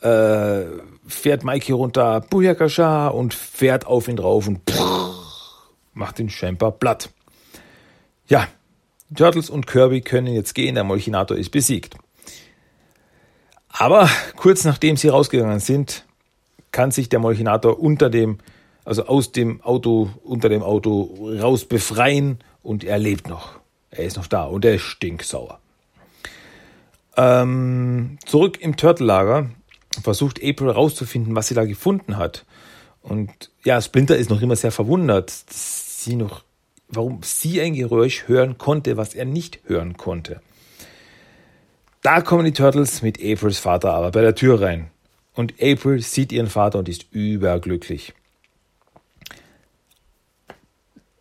äh, 0.00 0.64
fährt 1.06 1.44
Mikey 1.44 1.72
runter, 1.72 2.22
Buyakasha, 2.28 3.08
und 3.08 3.34
fährt 3.34 3.86
auf 3.86 4.08
ihn 4.08 4.16
drauf 4.16 4.48
und 4.48 4.68
pff, 4.68 5.12
macht 5.92 6.18
ihn 6.18 6.30
scheinbar 6.30 6.72
platt. 6.72 7.10
Ja, 8.26 8.48
Turtles 9.14 9.50
und 9.50 9.66
Kirby 9.66 10.00
können 10.00 10.34
jetzt 10.34 10.54
gehen, 10.54 10.74
der 10.74 10.84
Molchinator 10.84 11.36
ist 11.36 11.50
besiegt. 11.50 11.96
Aber 13.68 14.08
kurz 14.36 14.64
nachdem 14.64 14.96
sie 14.96 15.08
rausgegangen 15.08 15.60
sind, 15.60 16.06
kann 16.72 16.90
sich 16.90 17.10
der 17.10 17.18
Molchinator 17.18 17.78
unter 17.78 18.08
dem, 18.08 18.38
also 18.86 19.04
aus 19.04 19.30
dem 19.30 19.60
Auto, 19.60 20.08
unter 20.24 20.48
dem 20.48 20.62
Auto 20.62 21.28
raus 21.38 21.66
befreien 21.66 22.38
und 22.62 22.82
er 22.82 22.98
lebt 22.98 23.28
noch. 23.28 23.60
Er 23.90 24.04
ist 24.04 24.16
noch 24.16 24.26
da 24.26 24.44
und 24.44 24.64
er 24.64 24.76
ist 24.76 24.82
stinksauer. 24.82 25.61
Ähm, 27.16 28.18
zurück 28.24 28.60
im 28.60 28.76
Turtle-Lager 28.76 29.50
versucht 30.02 30.42
April 30.42 30.70
rauszufinden, 30.70 31.34
was 31.34 31.48
sie 31.48 31.54
da 31.54 31.64
gefunden 31.64 32.16
hat. 32.16 32.46
Und 33.02 33.50
ja, 33.64 33.80
Splinter 33.80 34.16
ist 34.16 34.30
noch 34.30 34.40
immer 34.40 34.56
sehr 34.56 34.72
verwundert, 34.72 35.30
sie 35.30 36.16
noch, 36.16 36.44
warum 36.88 37.20
sie 37.22 37.60
ein 37.60 37.74
Geräusch 37.74 38.28
hören 38.28 38.58
konnte, 38.58 38.96
was 38.96 39.14
er 39.14 39.24
nicht 39.24 39.60
hören 39.66 39.96
konnte. 39.96 40.40
Da 42.02 42.20
kommen 42.20 42.44
die 42.44 42.52
Turtles 42.52 43.02
mit 43.02 43.18
Aprils 43.18 43.58
Vater 43.58 43.92
aber 43.92 44.10
bei 44.10 44.22
der 44.22 44.34
Tür 44.34 44.60
rein. 44.60 44.90
Und 45.34 45.54
April 45.62 46.00
sieht 46.00 46.32
ihren 46.32 46.48
Vater 46.48 46.78
und 46.78 46.88
ist 46.88 47.06
überglücklich. 47.12 48.12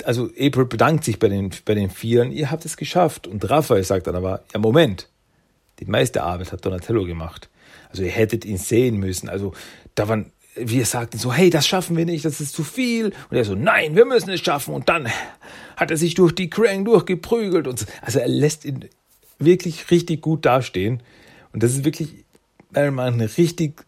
Also 0.03 0.29
April 0.39 0.65
bedankt 0.65 1.03
sich 1.03 1.19
bei 1.19 1.29
den, 1.29 1.51
bei 1.65 1.75
den 1.75 1.91
Vieren, 1.91 2.31
ihr 2.31 2.49
habt 2.49 2.65
es 2.65 2.77
geschafft. 2.77 3.27
Und 3.27 3.47
Raphael 3.49 3.83
sagt 3.83 4.07
dann 4.07 4.15
aber, 4.15 4.43
ja 4.53 4.59
Moment, 4.59 5.07
die 5.81 5.85
meiste 5.85 6.23
Arbeit 6.23 6.51
hat 6.51 6.65
Donatello 6.65 7.05
gemacht. 7.05 7.49
Also 7.89 8.03
ihr 8.03 8.11
hättet 8.11 8.45
ihn 8.45 8.57
sehen 8.57 8.97
müssen. 8.97 9.27
Also 9.27 9.53
da 9.95 10.07
waren, 10.07 10.31
wir 10.55 10.85
sagten 10.85 11.17
so, 11.17 11.33
hey, 11.33 11.49
das 11.49 11.67
schaffen 11.67 11.97
wir 11.97 12.05
nicht, 12.05 12.23
das 12.23 12.39
ist 12.39 12.53
zu 12.53 12.63
viel. 12.63 13.07
Und 13.29 13.37
er 13.37 13.43
so, 13.43 13.55
nein, 13.55 13.95
wir 13.95 14.05
müssen 14.05 14.29
es 14.29 14.41
schaffen. 14.41 14.73
Und 14.73 14.87
dann 14.87 15.09
hat 15.75 15.91
er 15.91 15.97
sich 15.97 16.13
durch 16.13 16.33
die 16.33 16.49
Krang 16.49 16.85
durchgeprügelt. 16.85 17.67
Und 17.67 17.79
so. 17.79 17.85
Also 18.01 18.19
er 18.19 18.27
lässt 18.27 18.63
ihn 18.63 18.85
wirklich 19.39 19.89
richtig 19.91 20.21
gut 20.21 20.45
dastehen. 20.45 21.01
Und 21.51 21.63
das 21.63 21.73
ist 21.73 21.83
wirklich 21.83 22.23
eine 22.73 23.37
richtig 23.37 23.83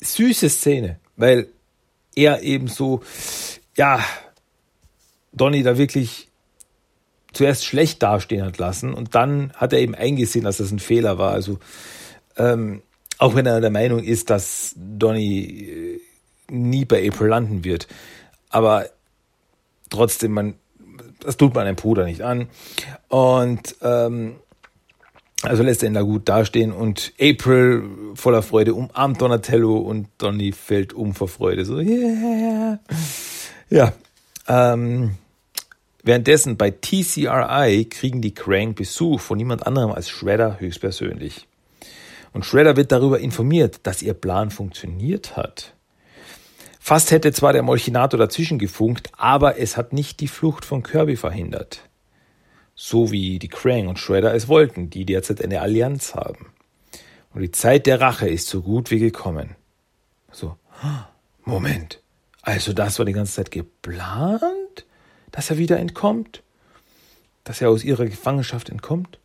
süße 0.00 0.48
Szene, 0.48 0.98
weil 1.16 1.48
er 2.16 2.42
eben 2.42 2.68
so, 2.68 3.02
ja, 3.76 4.04
Donny 5.32 5.62
da 5.62 5.78
wirklich 5.78 6.28
zuerst 7.34 7.64
schlecht 7.64 8.02
dastehen 8.02 8.44
hat 8.44 8.58
lassen 8.58 8.94
und 8.94 9.14
dann 9.14 9.52
hat 9.54 9.72
er 9.72 9.80
eben 9.80 9.94
eingesehen, 9.94 10.44
dass 10.44 10.58
das 10.58 10.70
ein 10.70 10.78
Fehler 10.78 11.18
war. 11.18 11.32
Also 11.32 11.58
ähm, 12.36 12.82
auch 13.18 13.34
wenn 13.34 13.46
er 13.46 13.60
der 13.60 13.70
Meinung 13.70 14.02
ist, 14.02 14.30
dass 14.30 14.74
Donny 14.76 16.00
äh, 16.50 16.52
nie 16.52 16.84
bei 16.84 17.06
April 17.06 17.28
landen 17.28 17.64
wird, 17.64 17.86
aber 18.50 18.86
trotzdem 19.90 20.32
man 20.32 20.54
das 21.20 21.36
tut 21.36 21.54
man 21.54 21.66
einem 21.66 21.76
Bruder 21.76 22.04
nicht 22.04 22.20
an. 22.20 22.48
Und 23.08 23.76
ähm, 23.82 24.36
also 25.42 25.62
lässt 25.62 25.82
er 25.82 25.88
ihn 25.88 25.94
da 25.94 26.02
gut 26.02 26.28
dastehen 26.28 26.72
und 26.72 27.12
April 27.20 27.84
voller 28.14 28.42
Freude 28.42 28.74
umarmt 28.74 29.20
Donatello 29.20 29.76
und 29.76 30.08
Donny 30.18 30.52
fällt 30.52 30.92
um 30.92 31.14
vor 31.14 31.28
Freude. 31.28 31.64
So 31.64 31.78
yeah 31.80 32.78
ja 33.68 33.92
ähm, 34.48 35.16
Währenddessen 36.04 36.58
bei 36.58 36.70
TCRI 36.70 37.86
kriegen 37.86 38.20
die 38.20 38.34
Krang 38.34 38.74
Besuch 38.74 39.20
von 39.20 39.38
niemand 39.38 39.66
anderem 39.66 39.90
als 39.90 40.10
Shredder 40.10 40.60
höchstpersönlich. 40.60 41.48
Und 42.34 42.44
Shredder 42.44 42.76
wird 42.76 42.92
darüber 42.92 43.20
informiert, 43.20 43.80
dass 43.84 44.02
ihr 44.02 44.12
Plan 44.12 44.50
funktioniert 44.50 45.36
hat. 45.36 45.74
Fast 46.78 47.10
hätte 47.10 47.32
zwar 47.32 47.54
der 47.54 47.62
Molchinator 47.62 48.18
dazwischen 48.18 48.58
gefunkt, 48.58 49.08
aber 49.16 49.58
es 49.58 49.78
hat 49.78 49.94
nicht 49.94 50.20
die 50.20 50.28
Flucht 50.28 50.66
von 50.66 50.82
Kirby 50.82 51.16
verhindert. 51.16 51.88
So 52.74 53.10
wie 53.10 53.38
die 53.38 53.48
Krang 53.48 53.88
und 53.88 53.98
Shredder 53.98 54.34
es 54.34 54.46
wollten, 54.46 54.90
die 54.90 55.06
derzeit 55.06 55.42
eine 55.42 55.62
Allianz 55.62 56.14
haben. 56.14 56.52
Und 57.32 57.40
die 57.40 57.52
Zeit 57.52 57.86
der 57.86 58.02
Rache 58.02 58.28
ist 58.28 58.48
so 58.48 58.60
gut 58.60 58.90
wie 58.90 58.98
gekommen. 58.98 59.56
So, 60.30 60.58
Moment. 61.44 62.02
Also 62.42 62.74
das 62.74 62.98
war 62.98 63.06
die 63.06 63.12
ganze 63.14 63.36
Zeit 63.36 63.50
geplant? 63.50 64.42
Dass 65.34 65.50
er 65.50 65.58
wieder 65.58 65.80
entkommt, 65.80 66.44
dass 67.42 67.60
er 67.60 67.68
aus 67.68 67.82
ihrer 67.82 68.06
Gefangenschaft 68.06 68.68
entkommt. 68.68 69.18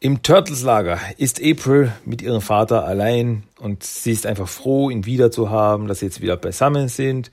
Im 0.00 0.24
Turtles-Lager 0.24 0.98
ist 1.18 1.40
April 1.40 1.92
mit 2.04 2.20
ihrem 2.20 2.40
Vater 2.40 2.84
allein 2.84 3.44
und 3.60 3.84
sie 3.84 4.10
ist 4.10 4.26
einfach 4.26 4.48
froh, 4.48 4.90
ihn 4.90 5.06
wieder 5.06 5.30
zu 5.30 5.50
haben, 5.50 5.86
dass 5.86 6.00
sie 6.00 6.06
jetzt 6.06 6.20
wieder 6.20 6.36
beisammen 6.36 6.88
sind. 6.88 7.30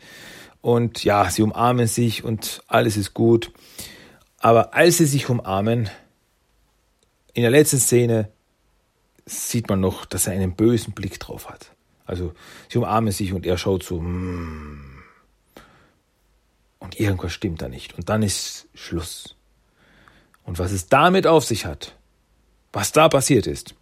Und 0.62 1.03
ja, 1.03 1.27
sie 1.32 1.41
umarmen 1.41 1.88
sich 1.88 2.23
und 2.23 2.62
alles 2.67 2.97
ist 2.97 3.15
gut. 3.15 3.51
Aber 4.38 4.75
als 4.75 4.97
sie 4.97 5.08
sich 5.08 5.27
umarmen, 5.27 5.89
in 7.34 7.41
der 7.41 7.49
letzten 7.51 7.79
Szene 7.79 8.29
sieht 9.25 9.69
man 9.69 9.79
noch, 9.79 10.05
dass 10.05 10.27
er 10.27 10.34
einen 10.34 10.55
bösen 10.55 10.93
Blick 10.93 11.19
drauf 11.19 11.49
hat. 11.49 11.71
Also 12.05 12.34
sie 12.67 12.77
umarmen 12.77 13.12
sich 13.12 13.34
und 13.34 13.47
er 13.47 13.58
schaut 13.58 13.82
so, 13.82 13.99
mm, 13.99 14.98
und 16.89 16.99
irgendwas 16.99 17.34
stimmt 17.34 17.62
da 17.62 17.69
nicht. 17.69 17.95
Und 17.99 18.10
dann 18.10 18.23
ist 18.23 18.67
Schluss. 18.73 19.36
Und 20.43 20.58
was 20.58 20.71
es 20.71 20.88
damit 20.88 21.28
auf 21.28 21.45
sich 21.45 21.67
hat, 21.67 21.95
was 22.73 22.91
da 22.91 23.10
passiert 23.10 23.45
ist, 23.45 23.75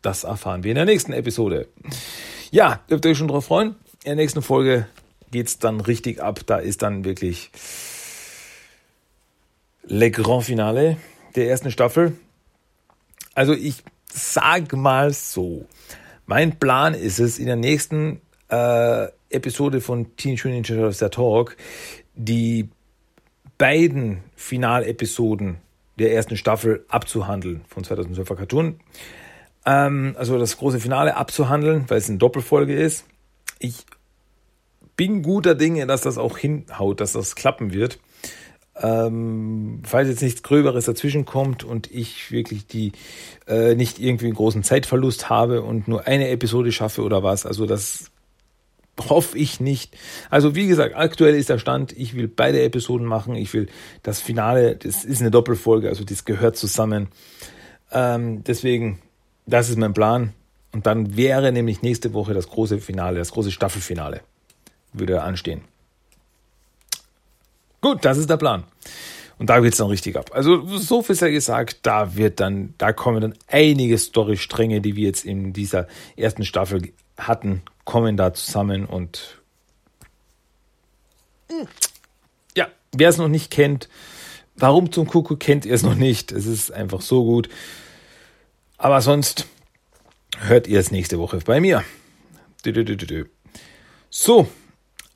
das 0.00 0.24
erfahren 0.24 0.64
wir 0.64 0.70
in 0.70 0.76
der 0.76 0.86
nächsten 0.86 1.12
Episode. 1.12 1.68
Ja, 2.50 2.80
dürft 2.88 3.04
ihr 3.04 3.10
euch 3.10 3.18
schon 3.18 3.28
drauf 3.28 3.44
freuen. 3.44 3.74
In 4.04 4.06
der 4.06 4.14
nächsten 4.14 4.40
Folge 4.40 4.86
geht's 5.30 5.58
dann 5.58 5.80
richtig 5.82 6.22
ab. 6.22 6.40
Da 6.46 6.56
ist 6.56 6.80
dann 6.80 7.04
wirklich 7.04 7.50
Le 9.82 10.10
Grand 10.10 10.44
Finale 10.44 10.96
der 11.36 11.50
ersten 11.50 11.70
Staffel. 11.70 12.16
Also 13.34 13.52
ich 13.52 13.84
sag 14.10 14.72
mal 14.72 15.12
so, 15.12 15.66
mein 16.24 16.58
Plan 16.58 16.94
ist 16.94 17.18
es, 17.18 17.38
in 17.38 17.46
der 17.46 17.56
nächsten 17.56 18.22
äh, 18.48 19.08
Episode 19.28 19.82
von 19.82 20.16
Teen 20.16 20.32
Mutant 20.32 20.54
Ninja 20.54 20.74
Turtles 20.74 20.98
der 20.98 21.10
Talk 21.10 21.56
die 22.14 22.68
beiden 23.58 24.22
Finalepisoden 24.36 25.58
der 25.98 26.14
ersten 26.14 26.36
Staffel 26.36 26.84
abzuhandeln 26.88 27.62
von 27.68 27.84
2012er 27.84 28.36
Cartoon. 28.36 28.80
Ähm, 29.66 30.14
also 30.18 30.38
das 30.38 30.56
große 30.56 30.80
Finale 30.80 31.16
abzuhandeln, 31.16 31.84
weil 31.88 31.98
es 31.98 32.08
eine 32.08 32.18
Doppelfolge 32.18 32.74
ist. 32.74 33.04
Ich 33.58 33.84
bin 34.96 35.22
guter 35.22 35.54
Dinge, 35.54 35.86
dass 35.86 36.02
das 36.02 36.18
auch 36.18 36.38
hinhaut, 36.38 37.00
dass 37.00 37.12
das 37.12 37.34
klappen 37.34 37.72
wird. 37.72 37.98
Ähm, 38.76 39.82
falls 39.84 40.08
jetzt 40.08 40.22
nichts 40.22 40.42
Gröberes 40.42 40.86
dazwischen 40.86 41.26
kommt 41.26 41.64
und 41.64 41.90
ich 41.90 42.30
wirklich 42.30 42.66
die 42.66 42.92
äh, 43.46 43.74
nicht 43.74 43.98
irgendwie 43.98 44.26
einen 44.26 44.34
großen 44.34 44.62
Zeitverlust 44.62 45.28
habe 45.28 45.62
und 45.62 45.86
nur 45.86 46.06
eine 46.06 46.28
Episode 46.28 46.72
schaffe 46.72 47.02
oder 47.02 47.22
was, 47.22 47.44
also 47.44 47.66
das 47.66 48.10
hoffe 49.08 49.38
ich 49.38 49.60
nicht. 49.60 49.96
Also 50.28 50.54
wie 50.54 50.66
gesagt, 50.66 50.94
aktuell 50.94 51.34
ist 51.34 51.48
der 51.48 51.58
Stand, 51.58 51.92
ich 51.92 52.14
will 52.14 52.28
beide 52.28 52.62
Episoden 52.62 53.06
machen, 53.06 53.34
ich 53.34 53.52
will 53.54 53.68
das 54.02 54.20
Finale, 54.20 54.76
das 54.76 55.04
ist 55.04 55.20
eine 55.20 55.30
Doppelfolge, 55.30 55.88
also 55.88 56.04
das 56.04 56.24
gehört 56.24 56.56
zusammen. 56.56 57.08
Ähm, 57.92 58.44
deswegen, 58.44 59.00
das 59.46 59.68
ist 59.68 59.78
mein 59.78 59.94
Plan. 59.94 60.32
Und 60.72 60.86
dann 60.86 61.16
wäre 61.16 61.50
nämlich 61.50 61.82
nächste 61.82 62.12
Woche 62.12 62.34
das 62.34 62.48
große 62.48 62.78
Finale, 62.78 63.18
das 63.18 63.32
große 63.32 63.50
Staffelfinale 63.50 64.20
würde 64.92 65.22
anstehen. 65.22 65.62
Gut, 67.80 68.04
das 68.04 68.18
ist 68.18 68.28
der 68.28 68.36
Plan. 68.36 68.64
Und 69.38 69.48
da 69.48 69.58
geht's 69.60 69.78
dann 69.78 69.88
richtig 69.88 70.16
ab. 70.16 70.30
Also 70.34 70.66
so 70.76 71.02
viel 71.02 71.14
sei 71.14 71.30
gesagt, 71.30 71.78
da 71.82 72.14
wird 72.14 72.40
dann, 72.40 72.74
da 72.76 72.92
kommen 72.92 73.22
dann 73.22 73.34
einige 73.48 73.96
Storystränge, 73.96 74.82
die 74.82 74.96
wir 74.96 75.06
jetzt 75.06 75.24
in 75.24 75.54
dieser 75.54 75.88
ersten 76.14 76.44
Staffel 76.44 76.92
hatten, 77.16 77.62
kommen 77.90 78.16
da 78.16 78.32
zusammen 78.32 78.86
und 78.86 79.40
ja, 82.54 82.68
wer 82.92 83.08
es 83.08 83.16
noch 83.16 83.26
nicht 83.26 83.50
kennt, 83.50 83.88
warum 84.54 84.92
zum 84.92 85.08
Kuckuck 85.08 85.40
kennt 85.40 85.66
ihr 85.66 85.74
es 85.74 85.82
noch 85.82 85.96
nicht? 85.96 86.30
Es 86.30 86.46
ist 86.46 86.70
einfach 86.70 87.00
so 87.00 87.24
gut. 87.24 87.48
Aber 88.78 89.00
sonst 89.00 89.48
hört 90.38 90.68
ihr 90.68 90.78
es 90.78 90.92
nächste 90.92 91.18
Woche 91.18 91.38
bei 91.44 91.60
mir. 91.60 91.82
So, 94.08 94.46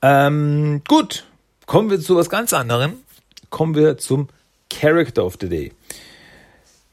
ähm, 0.01 0.81
gut, 0.85 1.25
kommen 1.67 1.89
wir 1.89 2.01
zu 2.01 2.17
was 2.17 2.29
ganz 2.29 2.51
anderem. 2.51 2.95
Kommen 3.49 3.75
wir 3.75 3.97
zum 3.97 4.27
Character 4.69 5.25
of 5.25 5.37
the 5.39 5.47
Day. 5.47 5.71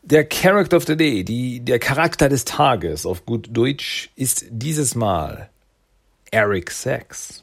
Der 0.03 0.29
Character 0.29 0.77
of 0.77 0.87
the 0.87 0.97
Day, 0.97 1.25
die, 1.25 1.59
der 1.59 1.81
Charakter 1.81 2.29
des 2.29 2.45
Tages 2.45 3.05
auf 3.05 3.27
gut 3.27 3.49
Deutsch, 3.51 4.11
ist 4.14 4.45
dieses 4.49 4.95
Mal 4.95 5.51
Eric 6.33 6.71
Sachs. 6.71 7.42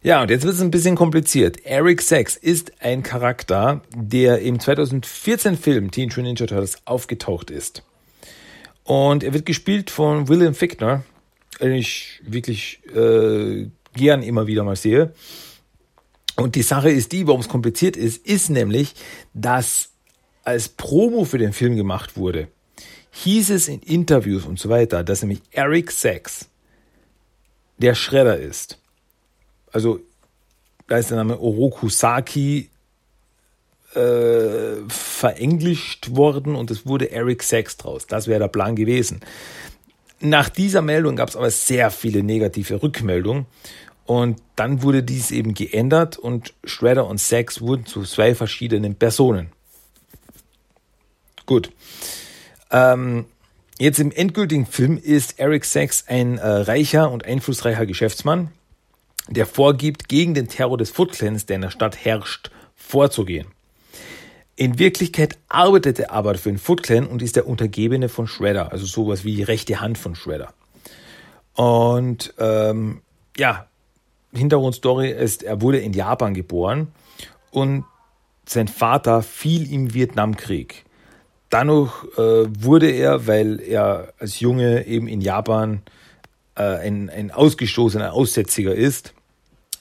Ja, 0.00 0.22
und 0.22 0.30
jetzt 0.30 0.44
wird 0.44 0.54
es 0.54 0.60
ein 0.60 0.70
bisschen 0.70 0.94
kompliziert. 0.94 1.66
Eric 1.66 2.00
Sachs 2.00 2.36
ist 2.36 2.72
ein 2.80 3.02
Charakter, 3.02 3.82
der 3.94 4.38
im 4.42 4.60
2014 4.60 5.56
Film 5.56 5.90
Teen 5.90 6.06
Mutant 6.06 6.24
Ninja 6.24 6.46
Turtles 6.46 6.76
aufgetaucht 6.84 7.50
ist. 7.50 7.82
Und 8.84 9.24
er 9.24 9.34
wird 9.34 9.44
gespielt 9.44 9.90
von 9.90 10.28
William 10.28 10.54
Fickner, 10.54 11.02
den 11.60 11.72
ich 11.72 12.20
wirklich 12.24 12.80
äh, 12.94 13.68
gern 13.94 14.22
immer 14.22 14.46
wieder 14.46 14.62
mal 14.62 14.76
sehe. 14.76 15.12
Und 16.36 16.54
die 16.54 16.62
Sache 16.62 16.90
ist 16.90 17.10
die, 17.10 17.26
warum 17.26 17.40
es 17.40 17.48
kompliziert 17.48 17.96
ist, 17.96 18.24
ist 18.24 18.50
nämlich, 18.50 18.94
dass 19.34 19.90
als 20.44 20.68
Promo 20.68 21.24
für 21.24 21.38
den 21.38 21.52
Film 21.52 21.74
gemacht 21.74 22.16
wurde, 22.16 22.46
hieß 23.10 23.50
es 23.50 23.66
in 23.66 23.80
Interviews 23.80 24.44
und 24.44 24.60
so 24.60 24.68
weiter, 24.68 25.02
dass 25.02 25.22
nämlich 25.22 25.42
Eric 25.50 25.90
Sachs 25.90 26.46
der 27.82 27.94
Schredder 27.94 28.38
ist. 28.38 28.78
Also 29.72 30.00
da 30.86 30.98
ist 30.98 31.10
der 31.10 31.16
Name 31.18 31.38
Oroku 31.38 31.88
Saki 31.88 32.70
äh, 33.94 34.88
verenglischt 34.88 36.14
worden 36.14 36.54
und 36.54 36.70
es 36.70 36.86
wurde 36.86 37.10
Eric 37.10 37.42
Sachs 37.42 37.76
draus. 37.76 38.06
Das 38.06 38.26
wäre 38.26 38.40
der 38.40 38.48
Plan 38.48 38.76
gewesen. 38.76 39.20
Nach 40.20 40.48
dieser 40.48 40.82
Meldung 40.82 41.16
gab 41.16 41.28
es 41.28 41.36
aber 41.36 41.50
sehr 41.50 41.90
viele 41.90 42.22
negative 42.22 42.82
Rückmeldungen 42.82 43.46
und 44.06 44.40
dann 44.56 44.82
wurde 44.82 45.02
dies 45.02 45.30
eben 45.30 45.54
geändert 45.54 46.16
und 46.16 46.54
Shredder 46.64 47.06
und 47.06 47.20
Sachs 47.20 47.60
wurden 47.60 47.86
zu 47.86 48.02
zwei 48.04 48.34
verschiedenen 48.34 48.94
Personen. 48.94 49.50
Gut. 51.46 51.72
Ähm, 52.70 53.26
jetzt 53.82 53.98
im 53.98 54.12
endgültigen 54.12 54.66
Film 54.66 54.96
ist 54.96 55.38
Eric 55.38 55.64
Sachs 55.64 56.04
ein 56.06 56.38
äh, 56.38 56.46
reicher 56.46 57.10
und 57.10 57.24
einflussreicher 57.24 57.84
Geschäftsmann, 57.84 58.50
der 59.28 59.46
vorgibt, 59.46 60.08
gegen 60.08 60.34
den 60.34 60.48
Terror 60.48 60.78
des 60.78 60.90
Foot 60.90 61.12
Clans, 61.12 61.46
der 61.46 61.56
in 61.56 61.62
der 61.62 61.70
Stadt 61.70 62.04
herrscht, 62.04 62.50
vorzugehen. 62.76 63.48
In 64.54 64.78
Wirklichkeit 64.78 65.38
arbeitet 65.48 65.98
er 65.98 66.12
aber 66.12 66.34
für 66.36 66.50
den 66.50 66.58
Foot 66.58 66.82
Clan 66.82 67.06
und 67.06 67.22
ist 67.22 67.36
der 67.36 67.48
Untergebene 67.48 68.08
von 68.08 68.26
Shredder, 68.26 68.70
also 68.70 68.86
sowas 68.86 69.24
wie 69.24 69.34
die 69.34 69.42
rechte 69.42 69.80
Hand 69.80 69.98
von 69.98 70.14
Shredder. 70.14 70.52
Und 71.54 72.34
ähm, 72.38 73.00
ja, 73.36 73.66
Hintergrundstory 74.32 75.10
ist, 75.10 75.42
er 75.42 75.60
wurde 75.60 75.78
in 75.78 75.92
Japan 75.92 76.34
geboren 76.34 76.88
und 77.50 77.84
sein 78.44 78.68
Vater 78.68 79.22
fiel 79.22 79.72
im 79.72 79.94
Vietnamkrieg. 79.94 80.84
Dadurch 81.52 81.92
äh, 82.16 82.46
wurde 82.64 82.90
er, 82.90 83.26
weil 83.26 83.60
er 83.60 84.14
als 84.18 84.40
Junge 84.40 84.86
eben 84.86 85.06
in 85.06 85.20
Japan 85.20 85.82
äh, 86.54 86.62
ein, 86.62 87.10
ein 87.10 87.30
ausgestoßener 87.30 88.14
Aussätziger 88.14 88.74
ist, 88.74 89.12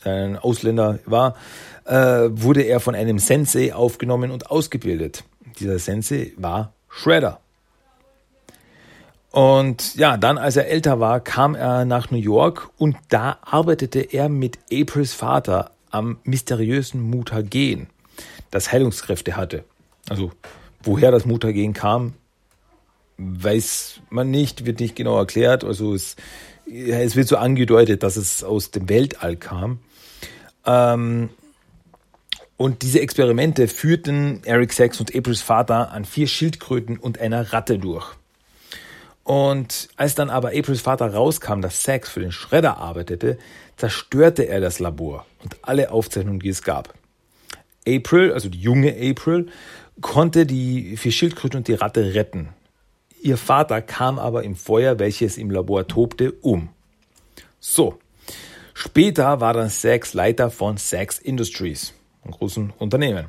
ein 0.04 0.38
Ausländer 0.38 1.00
war, 1.06 1.38
äh, 1.86 2.28
wurde 2.30 2.64
er 2.64 2.82
von 2.82 2.94
einem 2.94 3.20
Sensei 3.20 3.74
aufgenommen 3.74 4.32
und 4.32 4.52
ausgebildet. 4.52 5.24
Dieser 5.62 5.80
Sensei 5.80 6.34
war 6.36 6.74
Shredder. 6.90 7.40
Und 9.32 9.96
ja, 9.96 10.18
dann, 10.18 10.38
als 10.38 10.58
er 10.58 10.68
älter 10.68 11.00
war, 11.00 11.22
kam 11.22 11.56
er 11.56 11.86
nach 11.86 12.12
New 12.12 12.18
York 12.18 12.70
und 12.80 12.98
da 13.08 13.38
arbeitete 13.44 14.02
er 14.02 14.28
mit 14.28 14.60
Aprils 14.74 15.14
Vater 15.14 15.72
am 15.90 16.18
mysteriösen 16.26 17.02
Mutagen, 17.02 17.88
das 18.50 18.74
Heilungskräfte 18.74 19.38
hatte. 19.38 19.64
Also, 20.10 20.34
woher 20.84 21.12
das 21.12 21.26
Mutagen 21.26 21.74
kam, 21.74 22.14
weiß 23.18 24.02
man 24.10 24.32
nicht, 24.32 24.66
wird 24.66 24.80
nicht 24.80 24.96
genau 24.96 25.18
erklärt. 25.18 25.64
Also, 25.64 25.94
es, 25.94 26.16
es 26.66 27.16
wird 27.16 27.28
so 27.28 27.38
angedeutet, 27.38 28.04
dass 28.04 28.16
es 28.16 28.44
aus 28.44 28.72
dem 28.72 28.90
Weltall 28.90 29.36
kam. 29.36 29.80
Ähm, 30.66 31.30
und 32.58 32.84
diese 32.84 33.00
Experimente 33.00 33.68
führten 33.68 34.42
Eric 34.44 34.74
Sachs 34.74 35.00
und 35.00 35.16
Aprils 35.16 35.42
Vater 35.42 35.92
an 35.92 36.06
vier 36.06 36.28
Schildkröten 36.28 36.98
und 36.98 37.20
einer 37.20 37.54
Ratte 37.54 37.80
durch. 37.80 38.06
Und 39.24 39.90
als 39.96 40.16
dann 40.16 40.30
aber 40.30 40.50
Aprils 40.50 40.82
Vater 40.82 41.14
rauskam, 41.14 41.62
dass 41.62 41.84
Sachs 41.84 42.10
für 42.10 42.20
den 42.20 42.32
Schredder 42.32 42.78
arbeitete, 42.78 43.40
zerstörte 43.78 44.48
er 44.48 44.62
das 44.62 44.78
Labor 44.78 45.26
und 45.44 45.58
alle 45.64 45.92
Aufzeichnungen, 45.92 46.40
die 46.40 46.50
es 46.50 46.62
gab. 46.62 46.94
April, 47.88 48.32
also 48.32 48.48
die 48.48 48.60
junge 48.60 48.96
April, 48.96 49.48
konnte 50.02 50.46
die 50.46 50.98
vier 50.98 51.12
Schildkröten 51.12 51.60
und 51.60 51.68
die 51.68 51.74
Ratte 51.74 52.14
retten. 52.14 52.50
Ihr 53.22 53.38
Vater 53.38 53.82
kam 53.82 54.20
aber 54.20 54.44
im 54.44 54.56
Feuer, 54.56 55.00
welches 55.00 55.38
im 55.38 55.52
Labor 55.52 55.88
tobte, 55.88 56.32
um. 56.42 56.70
So. 57.60 58.00
Später 58.74 59.42
war 59.42 59.54
dann 59.54 59.70
Sachs 59.70 60.14
Leiter 60.14 60.50
von 60.50 60.78
Sachs 60.78 61.20
Industries, 61.20 61.94
einem 62.24 62.34
großen 62.34 62.74
Unternehmen. 62.80 63.28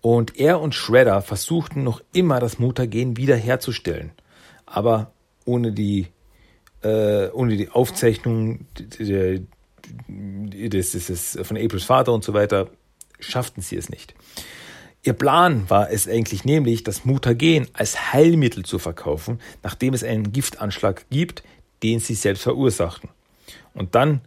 Und 0.00 0.38
er 0.38 0.60
und 0.60 0.74
Shredder 0.74 1.22
versuchten 1.22 1.82
noch 1.82 2.00
immer 2.12 2.38
das 2.38 2.58
Mutagen 2.58 3.16
wiederherzustellen 3.16 4.12
aber 4.70 5.12
ohne 5.44 5.72
die, 5.72 6.06
äh, 6.82 7.28
ohne 7.28 7.56
die 7.56 7.70
Aufzeichnung 7.70 8.66
des, 8.78 10.92
des, 10.92 11.06
des, 11.06 11.38
von 11.42 11.56
Aprils 11.56 11.84
Vater 11.84 12.12
und 12.12 12.24
so 12.24 12.32
weiter 12.32 12.70
schafften 13.18 13.62
sie 13.62 13.76
es 13.76 13.90
nicht. 13.90 14.14
Ihr 15.02 15.14
Plan 15.14 15.68
war 15.70 15.90
es 15.90 16.06
eigentlich 16.06 16.44
nämlich, 16.44 16.84
das 16.84 17.04
Mutagen 17.06 17.68
als 17.72 18.12
Heilmittel 18.12 18.64
zu 18.64 18.78
verkaufen, 18.78 19.40
nachdem 19.62 19.94
es 19.94 20.04
einen 20.04 20.32
Giftanschlag 20.32 21.06
gibt, 21.10 21.42
den 21.82 22.00
sie 22.00 22.14
selbst 22.14 22.42
verursachten. 22.42 23.08
Und 23.72 23.94
dann 23.94 24.20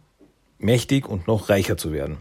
mächtig 0.58 1.08
und 1.08 1.28
noch 1.28 1.48
reicher 1.48 1.76
zu 1.76 1.92
werden. 1.92 2.18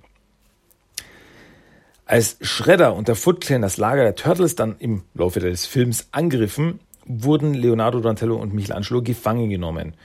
Als 2.05 2.37
Shredder 2.41 2.93
und 2.93 3.07
der 3.07 3.15
Foot 3.15 3.41
Clan 3.41 3.61
das 3.61 3.77
Lager 3.77 4.03
der 4.03 4.15
Turtles 4.15 4.55
dann 4.55 4.75
im 4.77 5.03
Laufe 5.15 5.39
des 5.39 5.65
Films 5.65 6.09
angriffen, 6.11 6.79
wurden 7.05 7.53
Leonardo 7.53 8.01
Donatello 8.01 8.35
und 8.35 8.53
Michelangelo 8.53 9.01
gefangen 9.01 9.49
genommen. 9.49 9.95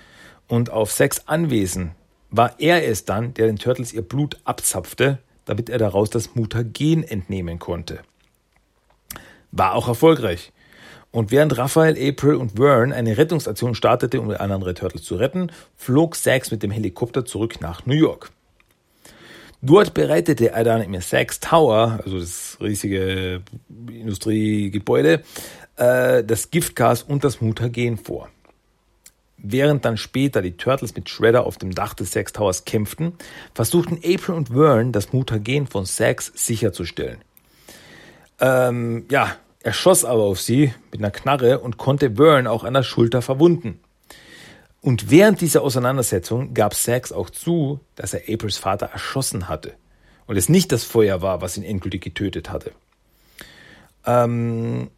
Und 0.47 0.71
auf 0.71 0.93
sechs 0.93 1.27
Anwesen 1.27 1.93
war 2.31 2.59
er 2.59 2.87
es 2.87 3.05
dann, 3.05 3.35
der 3.35 3.47
den 3.47 3.57
Turtles 3.57 3.93
ihr 3.93 4.03
Blut 4.03 4.39
abzapfte, 4.45 5.19
damit 5.45 5.69
er 5.69 5.79
daraus 5.79 6.09
das 6.09 6.35
Mutagen 6.35 7.03
entnehmen 7.03 7.59
konnte. 7.59 8.01
War 9.53 9.75
auch 9.75 9.89
erfolgreich. 9.89 10.53
Und 11.11 11.31
während 11.31 11.57
Raphael, 11.57 11.97
April 11.97 12.35
und 12.35 12.59
Vern 12.59 12.93
eine 12.93 13.17
Rettungsaktion 13.17 13.75
startete, 13.75 14.21
um 14.21 14.29
die 14.29 14.37
anderen 14.37 14.75
Turtles 14.75 15.05
zu 15.05 15.17
retten, 15.17 15.51
flog 15.77 16.17
Sachs 16.17 16.51
mit 16.51 16.63
dem 16.63 16.71
Helikopter 16.71 17.25
zurück 17.25 17.61
nach 17.61 17.87
New 17.87 17.95
York. 17.95 18.31
Dort 19.61 19.95
bereitete 19.95 20.53
er 20.53 20.65
dann 20.65 20.83
im 20.83 21.01
Sachs 21.01 21.41
Tower, 21.41 21.99
also 22.05 22.21
das 22.21 22.59
riesige 22.61 23.43
Industriegebäude, 23.89 25.23
äh, 25.77 26.23
das 26.23 26.51
Giftgas 26.51 27.03
und 27.03 27.25
das 27.25 27.41
Mutagen 27.41 27.97
vor. 27.97 28.29
Während 29.39 29.85
dann 29.85 29.97
später 29.97 30.43
die 30.43 30.57
Turtles 30.57 30.95
mit 30.95 31.09
Shredder 31.09 31.47
auf 31.47 31.59
dem 31.59 31.73
Dach 31.73 31.95
des 31.95 32.13
Sax 32.13 32.33
Towers 32.33 32.65
kämpften, 32.65 33.15
versuchten 33.55 33.97
April 34.05 34.35
und 34.35 34.49
Vern 34.49 34.93
das 34.93 35.13
Mutagen 35.13 35.67
von 35.67 35.87
Sax 35.87 36.33
sicherzustellen. 36.35 37.19
Ähm, 38.41 39.07
ja, 39.11 39.37
er 39.61 39.73
schoss 39.73 40.05
aber 40.05 40.23
auf 40.23 40.41
sie 40.41 40.73
mit 40.93 41.01
einer 41.01 41.11
Knarre 41.11 41.59
und 41.59 41.79
konnte 41.79 42.17
Vern 42.17 42.47
auch 42.47 42.65
an 42.65 42.75
der 42.75 42.83
Schulter 42.83 43.23
verwunden. 43.23 43.81
Und 44.81 45.11
während 45.11 45.41
dieser 45.41 45.63
Auseinandersetzung 45.63 46.55
gab 46.55 46.75
Sax 46.75 47.13
auch 47.13 47.31
zu, 47.31 47.81
dass 47.97 48.15
er 48.15 48.33
Aprils 48.33 48.59
Vater 48.59 48.87
erschossen 48.87 49.49
hatte 49.49 49.75
und 50.27 50.37
es 50.37 50.49
nicht 50.49 50.71
das 50.71 50.85
Feuer 50.85 51.21
war, 51.21 51.41
was 51.41 51.57
ihn 51.57 51.65
endgültig 51.65 52.03
getötet 52.03 52.51
hatte. 52.51 52.73
Ähm, 54.07 54.91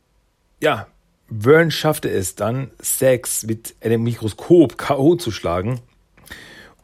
ja, 0.63 0.87
Vern 1.31 1.71
schaffte 1.71 2.11
es 2.11 2.35
dann, 2.35 2.71
Sax 2.79 3.45
mit 3.45 3.75
einem 3.81 4.03
Mikroskop 4.03 4.77
K.O. 4.77 5.17
zu 5.17 5.31
schlagen 5.31 5.81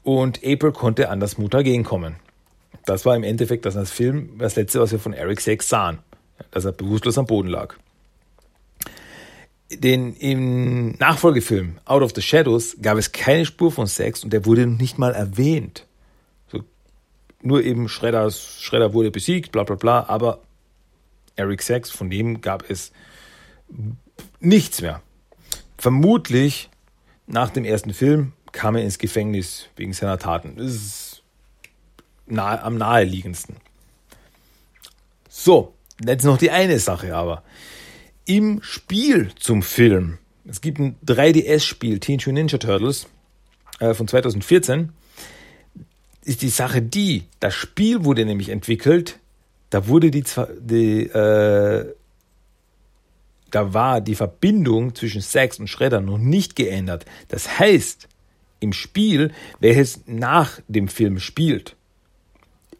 und 0.03 0.39
April 0.39 0.73
konnte 0.73 1.11
an 1.11 1.21
das 1.21 1.37
Mutagen 1.37 1.85
kommen. 1.85 2.17
Das 2.87 3.05
war 3.05 3.17
im 3.17 3.25
Endeffekt 3.25 3.67
das, 3.67 3.91
Film, 3.91 4.39
das 4.39 4.57
letzte, 4.57 4.81
was 4.81 4.93
wir 4.93 5.01
von 5.01 5.13
Eric 5.13 5.41
Sax 5.41 5.69
sahen, 5.69 5.99
dass 6.57 6.65
er 6.65 6.73
bewusstlos 6.73 7.19
am 7.19 7.27
Boden 7.27 7.49
lag. 7.49 7.75
Den 9.71 10.15
im 10.15 10.93
Nachfolgefilm 10.93 11.79
Out 11.85 12.03
of 12.03 12.13
the 12.15 12.23
Shadows 12.23 12.79
gab 12.81 12.97
es 12.97 13.13
keine 13.13 13.45
Spur 13.45 13.71
von 13.71 13.87
Sex 13.87 14.25
und 14.25 14.33
der 14.33 14.47
wurde 14.47 14.67
nicht 14.67 14.97
mal 14.97 15.13
erwähnt. 15.13 15.85
So, 16.51 16.65
nur 17.43 17.63
eben 17.63 17.91
Shredder, 17.91 18.31
Shredder 18.31 18.95
wurde 18.95 19.11
besiegt, 19.11 19.53
bla 19.53 19.65
bla 19.65 19.77
bla, 19.77 20.07
aber 20.09 20.41
Eric 21.35 21.61
Sachs, 21.61 21.91
von 21.91 22.09
dem 22.09 22.41
gab 22.41 22.71
es 22.71 22.91
nichts 24.41 24.81
mehr. 24.81 25.03
Vermutlich 25.77 26.71
nach 27.27 27.51
dem 27.51 27.67
ersten 27.67 27.93
Film 27.93 28.33
kam 28.53 28.77
er 28.77 28.83
ins 28.83 28.97
Gefängnis 28.97 29.69
wegen 29.77 29.93
seiner 29.93 30.19
Taten. 30.19 30.57
Das 30.57 30.73
ist 30.73 31.23
nahe, 32.25 32.63
am 32.63 32.79
naheliegendsten. 32.79 33.57
So, 35.29 35.76
jetzt 36.05 36.25
noch 36.25 36.39
die 36.39 36.51
eine 36.51 36.79
Sache 36.79 37.15
aber. 37.15 37.43
Im 38.25 38.61
Spiel 38.63 39.31
zum 39.39 39.63
Film, 39.63 40.19
es 40.47 40.61
gibt 40.61 40.79
ein 40.79 40.97
3DS-Spiel, 41.07 42.01
Teenage 42.01 42.31
Mutant 42.31 42.53
Ninja 42.53 42.59
Turtles 42.59 43.07
äh, 43.79 43.95
von 43.95 44.09
2014, 44.09 44.93
ist 46.25 46.43
die 46.43 46.49
Sache 46.49 46.83
die, 46.83 47.25
das 47.39 47.55
Spiel 47.55 48.05
wurde 48.05 48.25
nämlich 48.25 48.49
entwickelt, 48.49 49.21
da 49.71 49.87
wurde 49.87 50.11
die, 50.11 50.25
die 50.61 51.03
äh, 51.05 51.95
da 53.51 53.73
war 53.73 54.01
die 54.01 54.15
Verbindung 54.15 54.95
zwischen 54.95 55.21
Sax 55.21 55.59
und 55.59 55.69
Shredder 55.69 56.01
noch 56.01 56.19
nicht 56.19 56.57
geändert. 56.57 57.07
Das 57.29 57.59
heißt, 57.59 58.09
im 58.61 58.73
Spiel, 58.73 59.33
welches 59.61 60.01
nach 60.07 60.61
dem 60.69 60.89
Film 60.89 61.21
spielt, 61.21 61.77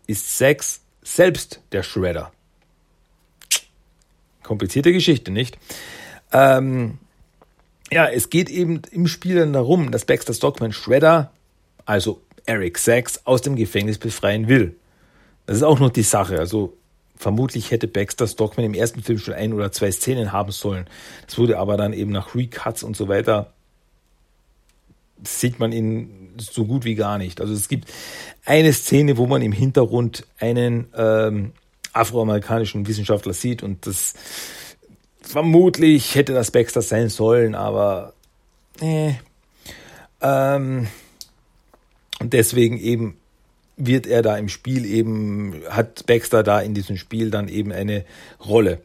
ist 0.07 0.39
Sax 0.39 0.83
selbst 1.03 1.61
der 1.73 1.83
Shredder. 1.83 2.33
Komplizierte 4.47 4.93
Geschichte, 4.93 5.33
nicht? 5.33 5.59
Ähm, 6.33 6.99
ja, 7.91 8.07
es 8.07 8.31
geht 8.31 8.49
eben 8.49 8.83
im 8.93 9.09
Spiel 9.09 9.37
dann 9.37 9.53
darum, 9.53 9.91
dass 9.91 10.05
Baxter 10.05 10.35
Stockman 10.35 10.73
Shredder, 10.73 11.33
also 11.85 12.21
Eric 12.47 12.79
Sachs, 12.79 13.21
aus 13.25 13.43
dem 13.43 13.57
Gefängnis 13.57 13.99
befreien 13.99 14.47
will. 14.49 14.77
Das 15.47 15.57
ist 15.57 15.63
auch 15.65 15.81
noch 15.81 15.91
die 15.91 16.03
Sache. 16.03 16.39
Also 16.39 16.77
vermutlich 17.17 17.73
hätte 17.73 17.89
Baxter 17.89 18.29
Stockman 18.29 18.67
im 18.67 18.75
ersten 18.75 19.03
Film 19.03 19.19
schon 19.19 19.35
ein 19.35 19.53
oder 19.53 19.73
zwei 19.73 19.91
Szenen 19.91 20.31
haben 20.33 20.53
sollen. 20.53 20.87
Das 21.27 21.39
wurde 21.39 21.59
aber 21.59 21.77
dann 21.77 21.93
eben 21.93 22.13
nach 22.13 22.35
Recuts 22.35 22.85
und 22.85 22.97
so 22.97 23.09
weiter 23.09 23.53
sieht 25.25 25.59
man 25.59 25.73
ihn 25.73 26.35
so 26.37 26.67
gut 26.67 26.85
wie 26.85 26.95
gar 26.95 27.19
nicht. 27.19 27.41
Also 27.41 27.53
es 27.53 27.69
gibt 27.69 27.89
eine 28.45 28.73
Szene, 28.73 29.17
wo 29.17 29.27
man 29.27 29.43
im 29.43 29.53
Hintergrund 29.53 30.27
einen 30.39 30.87
ähm, 30.95 31.53
afroamerikanischen 31.97 32.87
Wissenschaftler 32.87 33.33
sieht 33.33 33.63
und 33.63 33.87
das 33.87 34.15
vermutlich 35.21 36.15
hätte 36.15 36.33
das 36.33 36.51
Baxter 36.51 36.83
sein 36.83 37.09
sollen, 37.09 37.55
aber 37.55 38.13
äh, 38.81 39.15
ähm, 40.21 40.89
und 42.21 42.33
deswegen 42.33 42.79
eben 42.79 43.17
wird 43.77 44.07
er 44.07 44.23
da 44.23 44.37
im 44.39 44.49
Spiel 44.49 44.87
eben, 44.87 45.63
hat 45.69 46.07
Baxter 46.07 46.43
da 46.43 46.61
in 46.61 46.75
diesem 46.75 46.97
Spiel 46.97 47.31
dann 47.31 47.49
eben 47.49 47.73
eine 47.73 48.05
Rolle. 48.45 48.81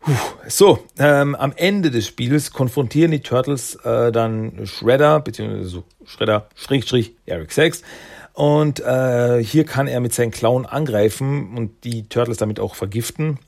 Puh. 0.00 0.12
So, 0.48 0.84
ähm, 0.98 1.34
am 1.36 1.52
Ende 1.56 1.90
des 1.90 2.06
Spiels 2.06 2.50
konfrontieren 2.50 3.12
die 3.12 3.20
Turtles 3.20 3.76
äh, 3.84 4.12
dann 4.12 4.66
Shredder, 4.66 5.20
beziehungsweise 5.20 5.68
so 5.68 5.84
Shredder, 6.04 6.48
Schrägstrich, 6.56 7.12
Eric 7.24 7.52
Sachs, 7.52 7.82
und 8.32 8.80
äh, 8.80 9.44
hier 9.44 9.64
kann 9.64 9.88
er 9.88 10.00
mit 10.00 10.14
seinen 10.14 10.30
Klauen 10.30 10.64
angreifen 10.64 11.56
und 11.56 11.84
die 11.84 12.08
Turtles 12.08 12.38
damit 12.38 12.60
auch 12.60 12.74
vergiften, 12.74 13.38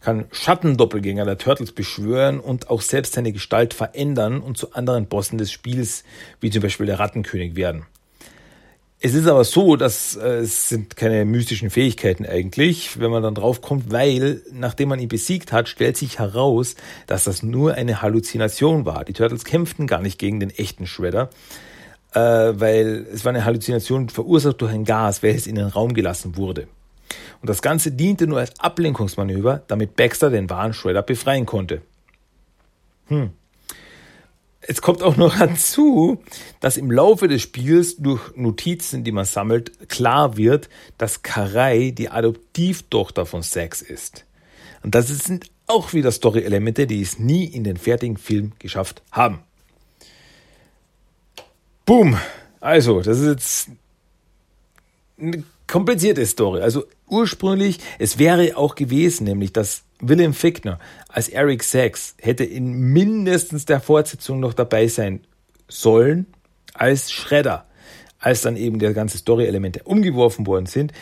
kann 0.00 0.24
Schattendoppelgänger 0.32 1.26
der 1.26 1.36
Turtles 1.36 1.72
beschwören 1.72 2.40
und 2.40 2.70
auch 2.70 2.80
selbst 2.80 3.14
seine 3.14 3.32
Gestalt 3.32 3.74
verändern 3.74 4.40
und 4.40 4.56
zu 4.56 4.72
anderen 4.72 5.06
Bossen 5.06 5.36
des 5.36 5.52
Spiels, 5.52 6.04
wie 6.40 6.50
zum 6.50 6.62
Beispiel 6.62 6.86
der 6.86 6.98
Rattenkönig 6.98 7.54
werden. 7.54 7.84
Es 9.02 9.14
ist 9.14 9.26
aber 9.26 9.44
so, 9.44 9.76
dass 9.76 10.16
äh, 10.16 10.40
es 10.40 10.68
sind 10.68 10.94
keine 10.94 11.24
mystischen 11.24 11.70
Fähigkeiten 11.70 12.26
eigentlich, 12.26 13.00
wenn 13.00 13.10
man 13.10 13.22
dann 13.22 13.34
drauf 13.34 13.62
kommt, 13.62 13.90
weil 13.90 14.42
nachdem 14.52 14.90
man 14.90 15.00
ihn 15.00 15.08
besiegt 15.08 15.52
hat, 15.52 15.70
stellt 15.70 15.96
sich 15.96 16.18
heraus, 16.18 16.76
dass 17.06 17.24
das 17.24 17.42
nur 17.42 17.74
eine 17.74 18.02
Halluzination 18.02 18.84
war. 18.84 19.06
Die 19.06 19.14
Turtles 19.14 19.44
kämpften 19.44 19.86
gar 19.86 20.02
nicht 20.02 20.18
gegen 20.18 20.38
den 20.38 20.50
echten 20.50 20.86
Shredder, 20.86 21.30
äh, 22.14 22.20
weil 22.20 23.06
es 23.12 23.24
war 23.24 23.30
eine 23.30 23.44
Halluzination 23.44 24.08
verursacht 24.08 24.60
durch 24.60 24.72
ein 24.72 24.84
Gas, 24.84 25.22
welches 25.22 25.46
in 25.46 25.54
den 25.54 25.66
Raum 25.66 25.94
gelassen 25.94 26.36
wurde. 26.36 26.68
Und 27.40 27.48
das 27.48 27.62
Ganze 27.62 27.92
diente 27.92 28.26
nur 28.26 28.38
als 28.38 28.58
Ablenkungsmanöver, 28.60 29.62
damit 29.66 29.96
Baxter 29.96 30.30
den 30.30 30.50
wahren 30.50 30.72
Shredder 30.72 31.02
befreien 31.02 31.46
konnte. 31.46 31.82
Hm. 33.06 33.30
Es 34.60 34.82
kommt 34.82 35.02
auch 35.02 35.16
noch 35.16 35.36
dazu, 35.38 36.22
dass 36.60 36.76
im 36.76 36.90
Laufe 36.90 37.28
des 37.28 37.42
Spiels 37.42 37.96
durch 37.96 38.36
Notizen, 38.36 39.04
die 39.04 39.12
man 39.12 39.24
sammelt, 39.24 39.88
klar 39.88 40.36
wird, 40.36 40.68
dass 40.98 41.22
Karai 41.22 41.92
die 41.92 42.10
Adoptivtochter 42.10 43.26
von 43.26 43.42
Sax 43.42 43.82
ist. 43.82 44.26
Und 44.82 44.94
das 44.94 45.08
sind 45.08 45.50
auch 45.66 45.92
wieder 45.92 46.10
Story-Elemente, 46.10 46.86
die 46.86 47.00
es 47.00 47.18
nie 47.18 47.44
in 47.44 47.64
den 47.64 47.76
fertigen 47.76 48.16
Film 48.16 48.52
geschafft 48.58 49.02
haben. 49.10 49.40
Boom. 51.90 52.16
Also, 52.60 53.00
das 53.00 53.18
ist 53.18 53.26
jetzt 53.26 53.70
eine 55.20 55.42
komplizierte 55.66 56.24
Story. 56.24 56.60
Also 56.60 56.84
ursprünglich, 57.08 57.80
es 57.98 58.16
wäre 58.16 58.56
auch 58.56 58.76
gewesen, 58.76 59.24
nämlich, 59.24 59.52
dass 59.52 59.82
William 59.98 60.32
Fickner 60.32 60.78
als 61.08 61.28
Eric 61.28 61.64
Sachs 61.64 62.14
hätte 62.20 62.44
in 62.44 62.74
mindestens 62.92 63.64
der 63.64 63.80
Fortsetzung 63.80 64.38
noch 64.38 64.54
dabei 64.54 64.86
sein 64.86 65.24
sollen, 65.66 66.26
als 66.74 67.10
Schredder. 67.10 67.66
Als 68.20 68.42
dann 68.42 68.56
eben 68.56 68.78
der 68.78 68.94
ganze 68.94 69.18
Story-Elemente 69.18 69.82
umgeworfen 69.82 70.46
worden 70.46 70.66
sind, 70.66 70.92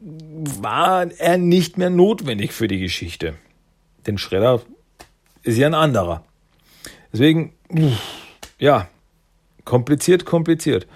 war 0.00 1.10
er 1.12 1.38
nicht 1.38 1.78
mehr 1.78 1.88
notwendig 1.88 2.52
für 2.52 2.68
die 2.68 2.80
Geschichte. 2.80 3.36
Denn 4.06 4.18
Schredder 4.18 4.60
ist 5.44 5.56
ja 5.56 5.66
ein 5.66 5.72
anderer. 5.72 6.26
Deswegen, 7.10 7.54
ja, 8.58 8.90
Kompliziert, 9.66 10.24
kompliziert. 10.24 10.86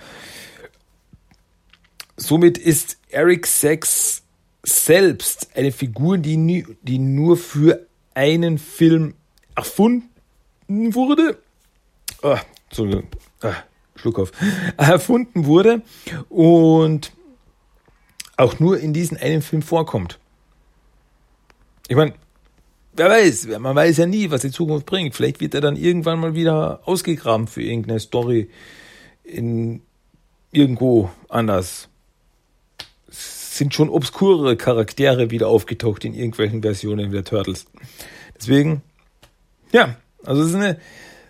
Somit 2.17 2.57
ist 2.57 2.99
Eric 3.11 3.47
Sachs 3.47 4.23
selbst 4.63 5.51
eine 5.55 5.73
Figur, 5.73 6.19
die, 6.19 6.37
nie, 6.37 6.65
die 6.83 6.99
nur 6.99 7.37
für 7.37 7.87
einen 8.15 8.59
Film 8.59 9.15
erfunden 9.57 10.95
wurde. 10.95 11.39
Oh, 12.23 12.37
ah, 13.43 13.57
Schluck 13.97 14.19
auf. 14.19 14.33
Erfunden 14.77 15.47
wurde 15.47 15.83
und 16.29 17.13
auch 18.37 18.61
nur 18.61 18.79
in 18.79 18.93
diesem 18.93 19.17
einen 19.17 19.43
Film 19.43 19.63
vorkommt. 19.63 20.19
Ich 21.89 21.97
meine, 21.97 22.15
wer 22.93 23.09
weiß, 23.09 23.49
man 23.59 23.77
weiß 23.77 23.99
ja 23.99 24.07
nie, 24.07 24.31
was 24.31 24.43
die 24.43 24.51
Zukunft 24.51 24.87
bringt. 24.87 25.15
Vielleicht 25.15 25.41
wird 25.41 25.55
er 25.55 25.61
dann 25.61 25.77
irgendwann 25.77 26.21
mal 26.21 26.35
wieder 26.35 26.81
ausgegraben 26.85 27.47
für 27.47 27.63
irgendeine 27.63 28.01
Story 28.01 28.51
in 29.25 29.83
irgendwo 30.53 31.11
anders. 31.29 31.89
Es 33.09 33.59
sind 33.59 33.75
schon 33.75 33.89
obskurere 33.89 34.57
Charaktere 34.57 35.31
wieder 35.31 35.49
aufgetaucht 35.49 36.05
in 36.05 36.15
irgendwelchen 36.15 36.63
Versionen 36.63 37.13
der 37.13 37.25
Turtles. 37.25 37.67
Deswegen, 38.37 38.83
ja, 39.73 39.97
also 40.25 40.43
es 40.43 40.51
ist 40.51 40.55
eine, 40.57 40.79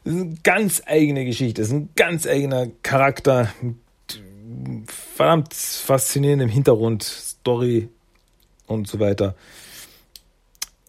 es 0.05 0.13
ist 0.13 0.21
eine 0.21 0.37
ganz 0.43 0.83
eigene 0.87 1.25
Geschichte, 1.25 1.63
es 1.63 1.69
ist 1.69 1.75
ein 1.75 1.89
ganz 1.97 2.27
eigener 2.27 2.69
Charakter 2.83 3.53
mit 3.61 3.77
verdammt 4.87 5.55
faszinierendem 5.55 6.49
Hintergrund, 6.49 7.03
Story 7.03 7.89
und 8.67 8.89
so 8.89 9.01
weiter. 9.01 9.35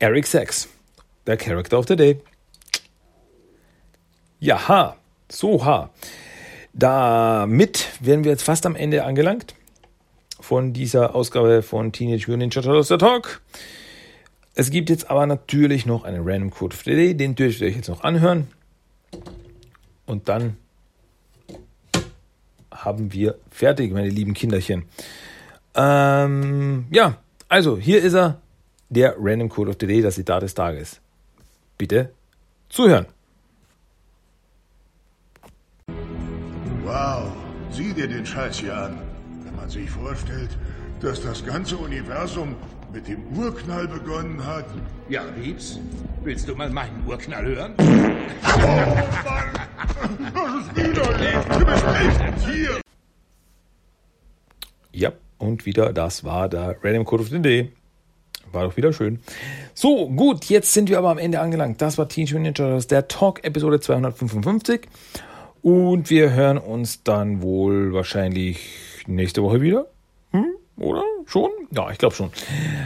Eric 0.01 0.25
Sachs, 0.25 0.67
der 1.27 1.37
Character 1.37 1.77
of 1.77 1.85
the 1.87 1.95
Day. 1.95 2.17
Jaha, 4.39 4.95
so 5.29 5.63
ha. 5.63 5.91
Damit 6.73 7.87
wären 7.99 8.23
wir 8.23 8.31
jetzt 8.31 8.41
fast 8.41 8.65
am 8.65 8.75
Ende 8.75 9.03
angelangt 9.03 9.53
von 10.39 10.73
dieser 10.73 11.13
Ausgabe 11.13 11.61
von 11.61 11.91
Teenage 11.91 12.25
Mutant 12.25 12.39
Ninja 12.39 12.63
Turtles 12.63 12.87
The 12.87 12.97
Talk. 12.97 13.41
Es 14.55 14.71
gibt 14.71 14.89
jetzt 14.89 15.11
aber 15.11 15.27
natürlich 15.27 15.85
noch 15.85 16.03
einen 16.03 16.27
Random 16.27 16.49
Code 16.49 16.75
of 16.75 16.81
the 16.83 16.95
Day, 16.95 17.13
den 17.13 17.35
dürft 17.35 17.61
ihr 17.61 17.67
euch 17.67 17.75
jetzt 17.75 17.89
noch 17.89 18.03
anhören. 18.03 18.47
Und 20.07 20.29
dann 20.29 20.57
haben 22.71 23.13
wir 23.13 23.35
fertig, 23.51 23.93
meine 23.93 24.09
lieben 24.09 24.33
Kinderchen. 24.33 24.85
Ähm, 25.75 26.87
ja, 26.89 27.17
also 27.49 27.77
hier 27.77 28.01
ist 28.01 28.15
er, 28.15 28.41
der 28.91 29.15
Random 29.17 29.49
Code 29.49 29.69
of 29.69 29.77
the 29.79 29.87
Day, 29.87 30.01
das 30.01 30.15
Zitat 30.15 30.43
des 30.43 30.53
Tages. 30.53 30.99
Bitte 31.77 32.11
zuhören. 32.69 33.05
Wow, 36.83 37.31
sieh 37.71 37.93
dir 37.93 38.07
den 38.07 38.25
Scheiß 38.25 38.59
hier 38.59 38.77
an. 38.77 38.99
Wenn 39.45 39.55
man 39.55 39.69
sich 39.69 39.89
vorstellt, 39.89 40.57
dass 40.99 41.21
das 41.21 41.43
ganze 41.45 41.77
Universum 41.77 42.55
mit 42.91 43.07
dem 43.07 43.25
Urknall 43.37 43.87
begonnen 43.87 44.45
hat. 44.45 44.65
Ja, 45.07 45.23
Liebs, 45.37 45.79
willst 46.23 46.49
du 46.49 46.55
mal 46.55 46.69
meinen 46.69 47.01
Urknall 47.07 47.45
hören? 47.45 47.73
Oh 47.79 47.87
Mann, 49.23 50.33
das 50.33 50.65
ist 50.65 50.75
widerlich. 50.75 51.35
Du 51.57 51.65
bist 51.65 51.85
echt 51.85 52.45
hier. 52.45 52.81
Ja, 54.91 55.13
und 55.37 55.65
wieder, 55.65 55.93
das 55.93 56.25
war 56.25 56.49
der 56.49 56.75
Random 56.83 57.05
Code 57.05 57.23
of 57.23 57.29
the 57.29 57.41
Day. 57.41 57.71
War 58.51 58.65
doch 58.65 58.77
wieder 58.77 58.93
schön. 58.93 59.19
So, 59.73 60.09
gut, 60.09 60.45
jetzt 60.45 60.73
sind 60.73 60.89
wir 60.89 60.97
aber 60.97 61.09
am 61.09 61.17
Ende 61.17 61.39
angelangt. 61.39 61.81
Das 61.81 61.97
war 61.97 62.07
Teenage 62.07 62.33
Mutant 62.33 62.57
Ninja 62.57 62.67
Turtles, 62.69 62.87
der 62.87 63.07
Talk, 63.07 63.43
Episode 63.43 63.79
255. 63.79 64.81
Und 65.61 66.09
wir 66.09 66.31
hören 66.33 66.57
uns 66.57 67.03
dann 67.03 67.41
wohl 67.41 67.93
wahrscheinlich 67.93 68.59
nächste 69.07 69.43
Woche 69.43 69.61
wieder. 69.61 69.87
Hm? 70.31 70.47
Oder? 70.77 71.03
Schon? 71.25 71.51
Ja, 71.71 71.91
ich 71.91 71.97
glaube 71.97 72.15
schon. 72.15 72.31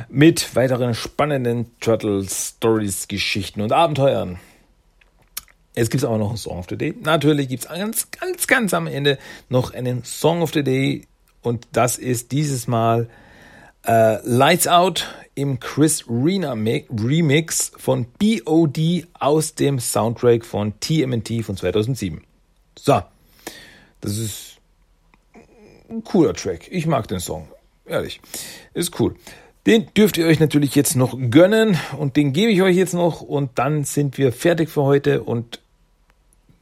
Mit 0.10 0.56
weiteren 0.56 0.94
spannenden 0.94 1.72
Turtles, 1.80 2.56
Stories, 2.58 3.08
Geschichten 3.08 3.62
und 3.62 3.72
Abenteuern. 3.72 4.40
Jetzt 5.76 5.90
gibt 5.90 6.04
es 6.04 6.08
aber 6.08 6.18
noch 6.18 6.30
einen 6.30 6.38
Song 6.38 6.60
of 6.60 6.68
the 6.70 6.78
Day. 6.78 6.94
Natürlich 7.02 7.50
gibt 7.50 7.64
es 7.64 7.70
ganz, 7.70 8.12
ganz, 8.12 8.48
ganz 8.48 8.74
am 8.74 8.88
Ende 8.88 9.18
noch 9.50 9.74
einen 9.74 10.04
Song 10.04 10.42
of 10.42 10.54
the 10.54 10.64
Day 10.64 11.08
Und 11.42 11.68
das 11.72 11.98
ist 11.98 12.32
dieses 12.32 12.68
Mal 12.68 13.10
äh, 13.86 14.18
Lights 14.24 14.68
Out 14.68 15.08
im 15.36 15.60
Chris 15.60 16.06
Rena 16.10 16.54
Remix 16.54 17.72
von 17.78 18.06
BOD 18.20 19.08
aus 19.14 19.56
dem 19.56 19.80
Soundtrack 19.80 20.46
von 20.46 20.80
TMNT 20.80 21.44
von 21.44 21.58
2007. 21.58 22.22
So, 22.78 23.02
das 24.02 24.18
ist 24.18 24.58
ein 25.90 26.04
cooler 26.04 26.34
Track. 26.34 26.68
Ich 26.72 26.88
mag 26.88 27.08
den 27.08 27.20
Song. 27.20 27.48
Ehrlich. 27.86 28.22
Ist 28.74 29.00
cool. 29.00 29.16
Den 29.66 29.88
dürft 29.96 30.18
ihr 30.18 30.28
euch 30.28 30.40
natürlich 30.40 30.76
jetzt 30.76 30.96
noch 30.96 31.18
gönnen 31.30 31.78
und 31.98 32.16
den 32.18 32.34
gebe 32.34 32.52
ich 32.52 32.62
euch 32.62 32.76
jetzt 32.76 32.94
noch 32.94 33.22
und 33.22 33.52
dann 33.56 33.84
sind 33.84 34.18
wir 34.18 34.32
fertig 34.32 34.70
für 34.70 34.84
heute 34.84 35.24
und 35.24 35.60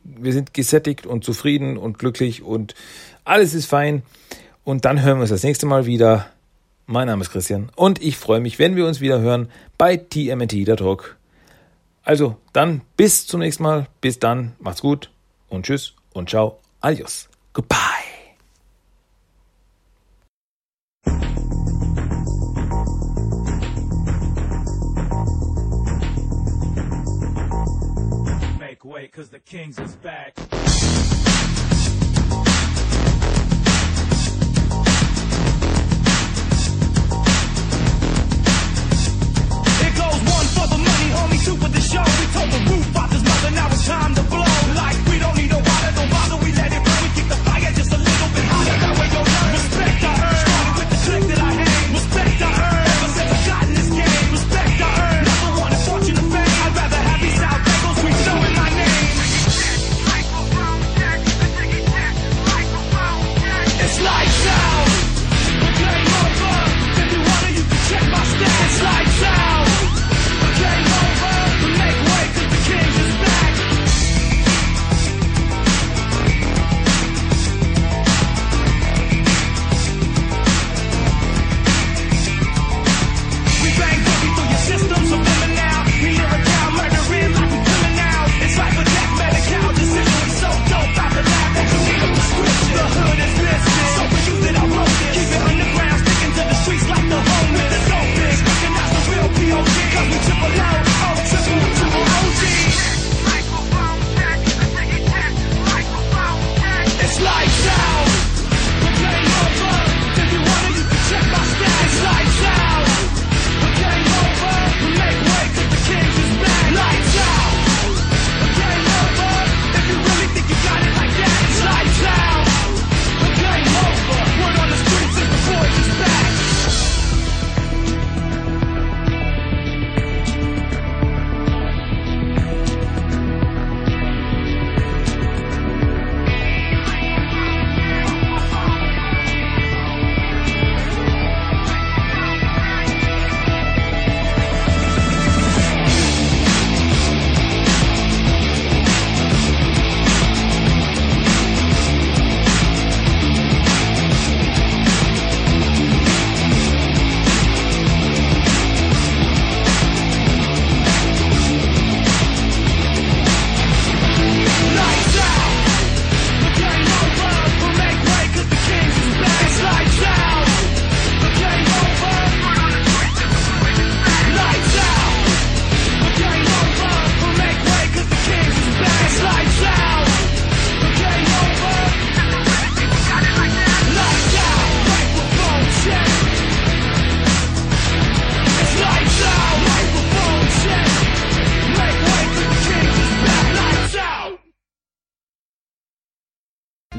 wir 0.03 0.33
sind 0.33 0.53
gesättigt 0.53 1.05
und 1.05 1.23
zufrieden 1.23 1.77
und 1.77 1.99
glücklich 1.99 2.43
und 2.43 2.75
alles 3.23 3.53
ist 3.53 3.65
fein. 3.65 4.03
Und 4.63 4.85
dann 4.85 5.01
hören 5.01 5.17
wir 5.17 5.21
uns 5.21 5.29
das 5.29 5.43
nächste 5.43 5.65
Mal 5.65 5.85
wieder. 5.85 6.27
Mein 6.85 7.07
Name 7.07 7.21
ist 7.21 7.31
Christian 7.31 7.71
und 7.75 8.01
ich 8.01 8.17
freue 8.17 8.41
mich, 8.41 8.59
wenn 8.59 8.75
wir 8.75 8.85
uns 8.85 8.99
wieder 8.99 9.19
hören 9.19 9.49
bei 9.77 9.95
TMNT, 9.95 10.67
der 10.67 10.75
Talk. 10.75 11.17
Also 12.03 12.37
dann 12.51 12.81
bis 12.97 13.25
zum 13.25 13.39
nächsten 13.39 13.63
Mal. 13.63 13.87
Bis 14.01 14.19
dann. 14.19 14.53
Macht's 14.59 14.81
gut 14.81 15.09
und 15.47 15.65
tschüss 15.65 15.93
und 16.11 16.29
ciao. 16.29 16.59
Adios. 16.81 17.29
Goodbye. 17.53 17.77
Make 28.59 29.11
cause 29.13 29.29
the 29.31 29.39
Kings 29.39 29.79
is 29.79 29.95
back. 29.95 30.33
Two 41.43 41.55
for 41.57 41.67
the 41.67 41.81
show. 41.81 42.03
We 42.19 42.25
told 42.33 42.49
the 42.51 42.71
roof 42.71 42.95
off 42.95 43.11
his 43.11 43.23
mother, 43.23 43.51
now 43.51 43.67
it's 43.67 43.85
time 43.85 44.15
to 44.15 44.23
blow. 44.23 44.52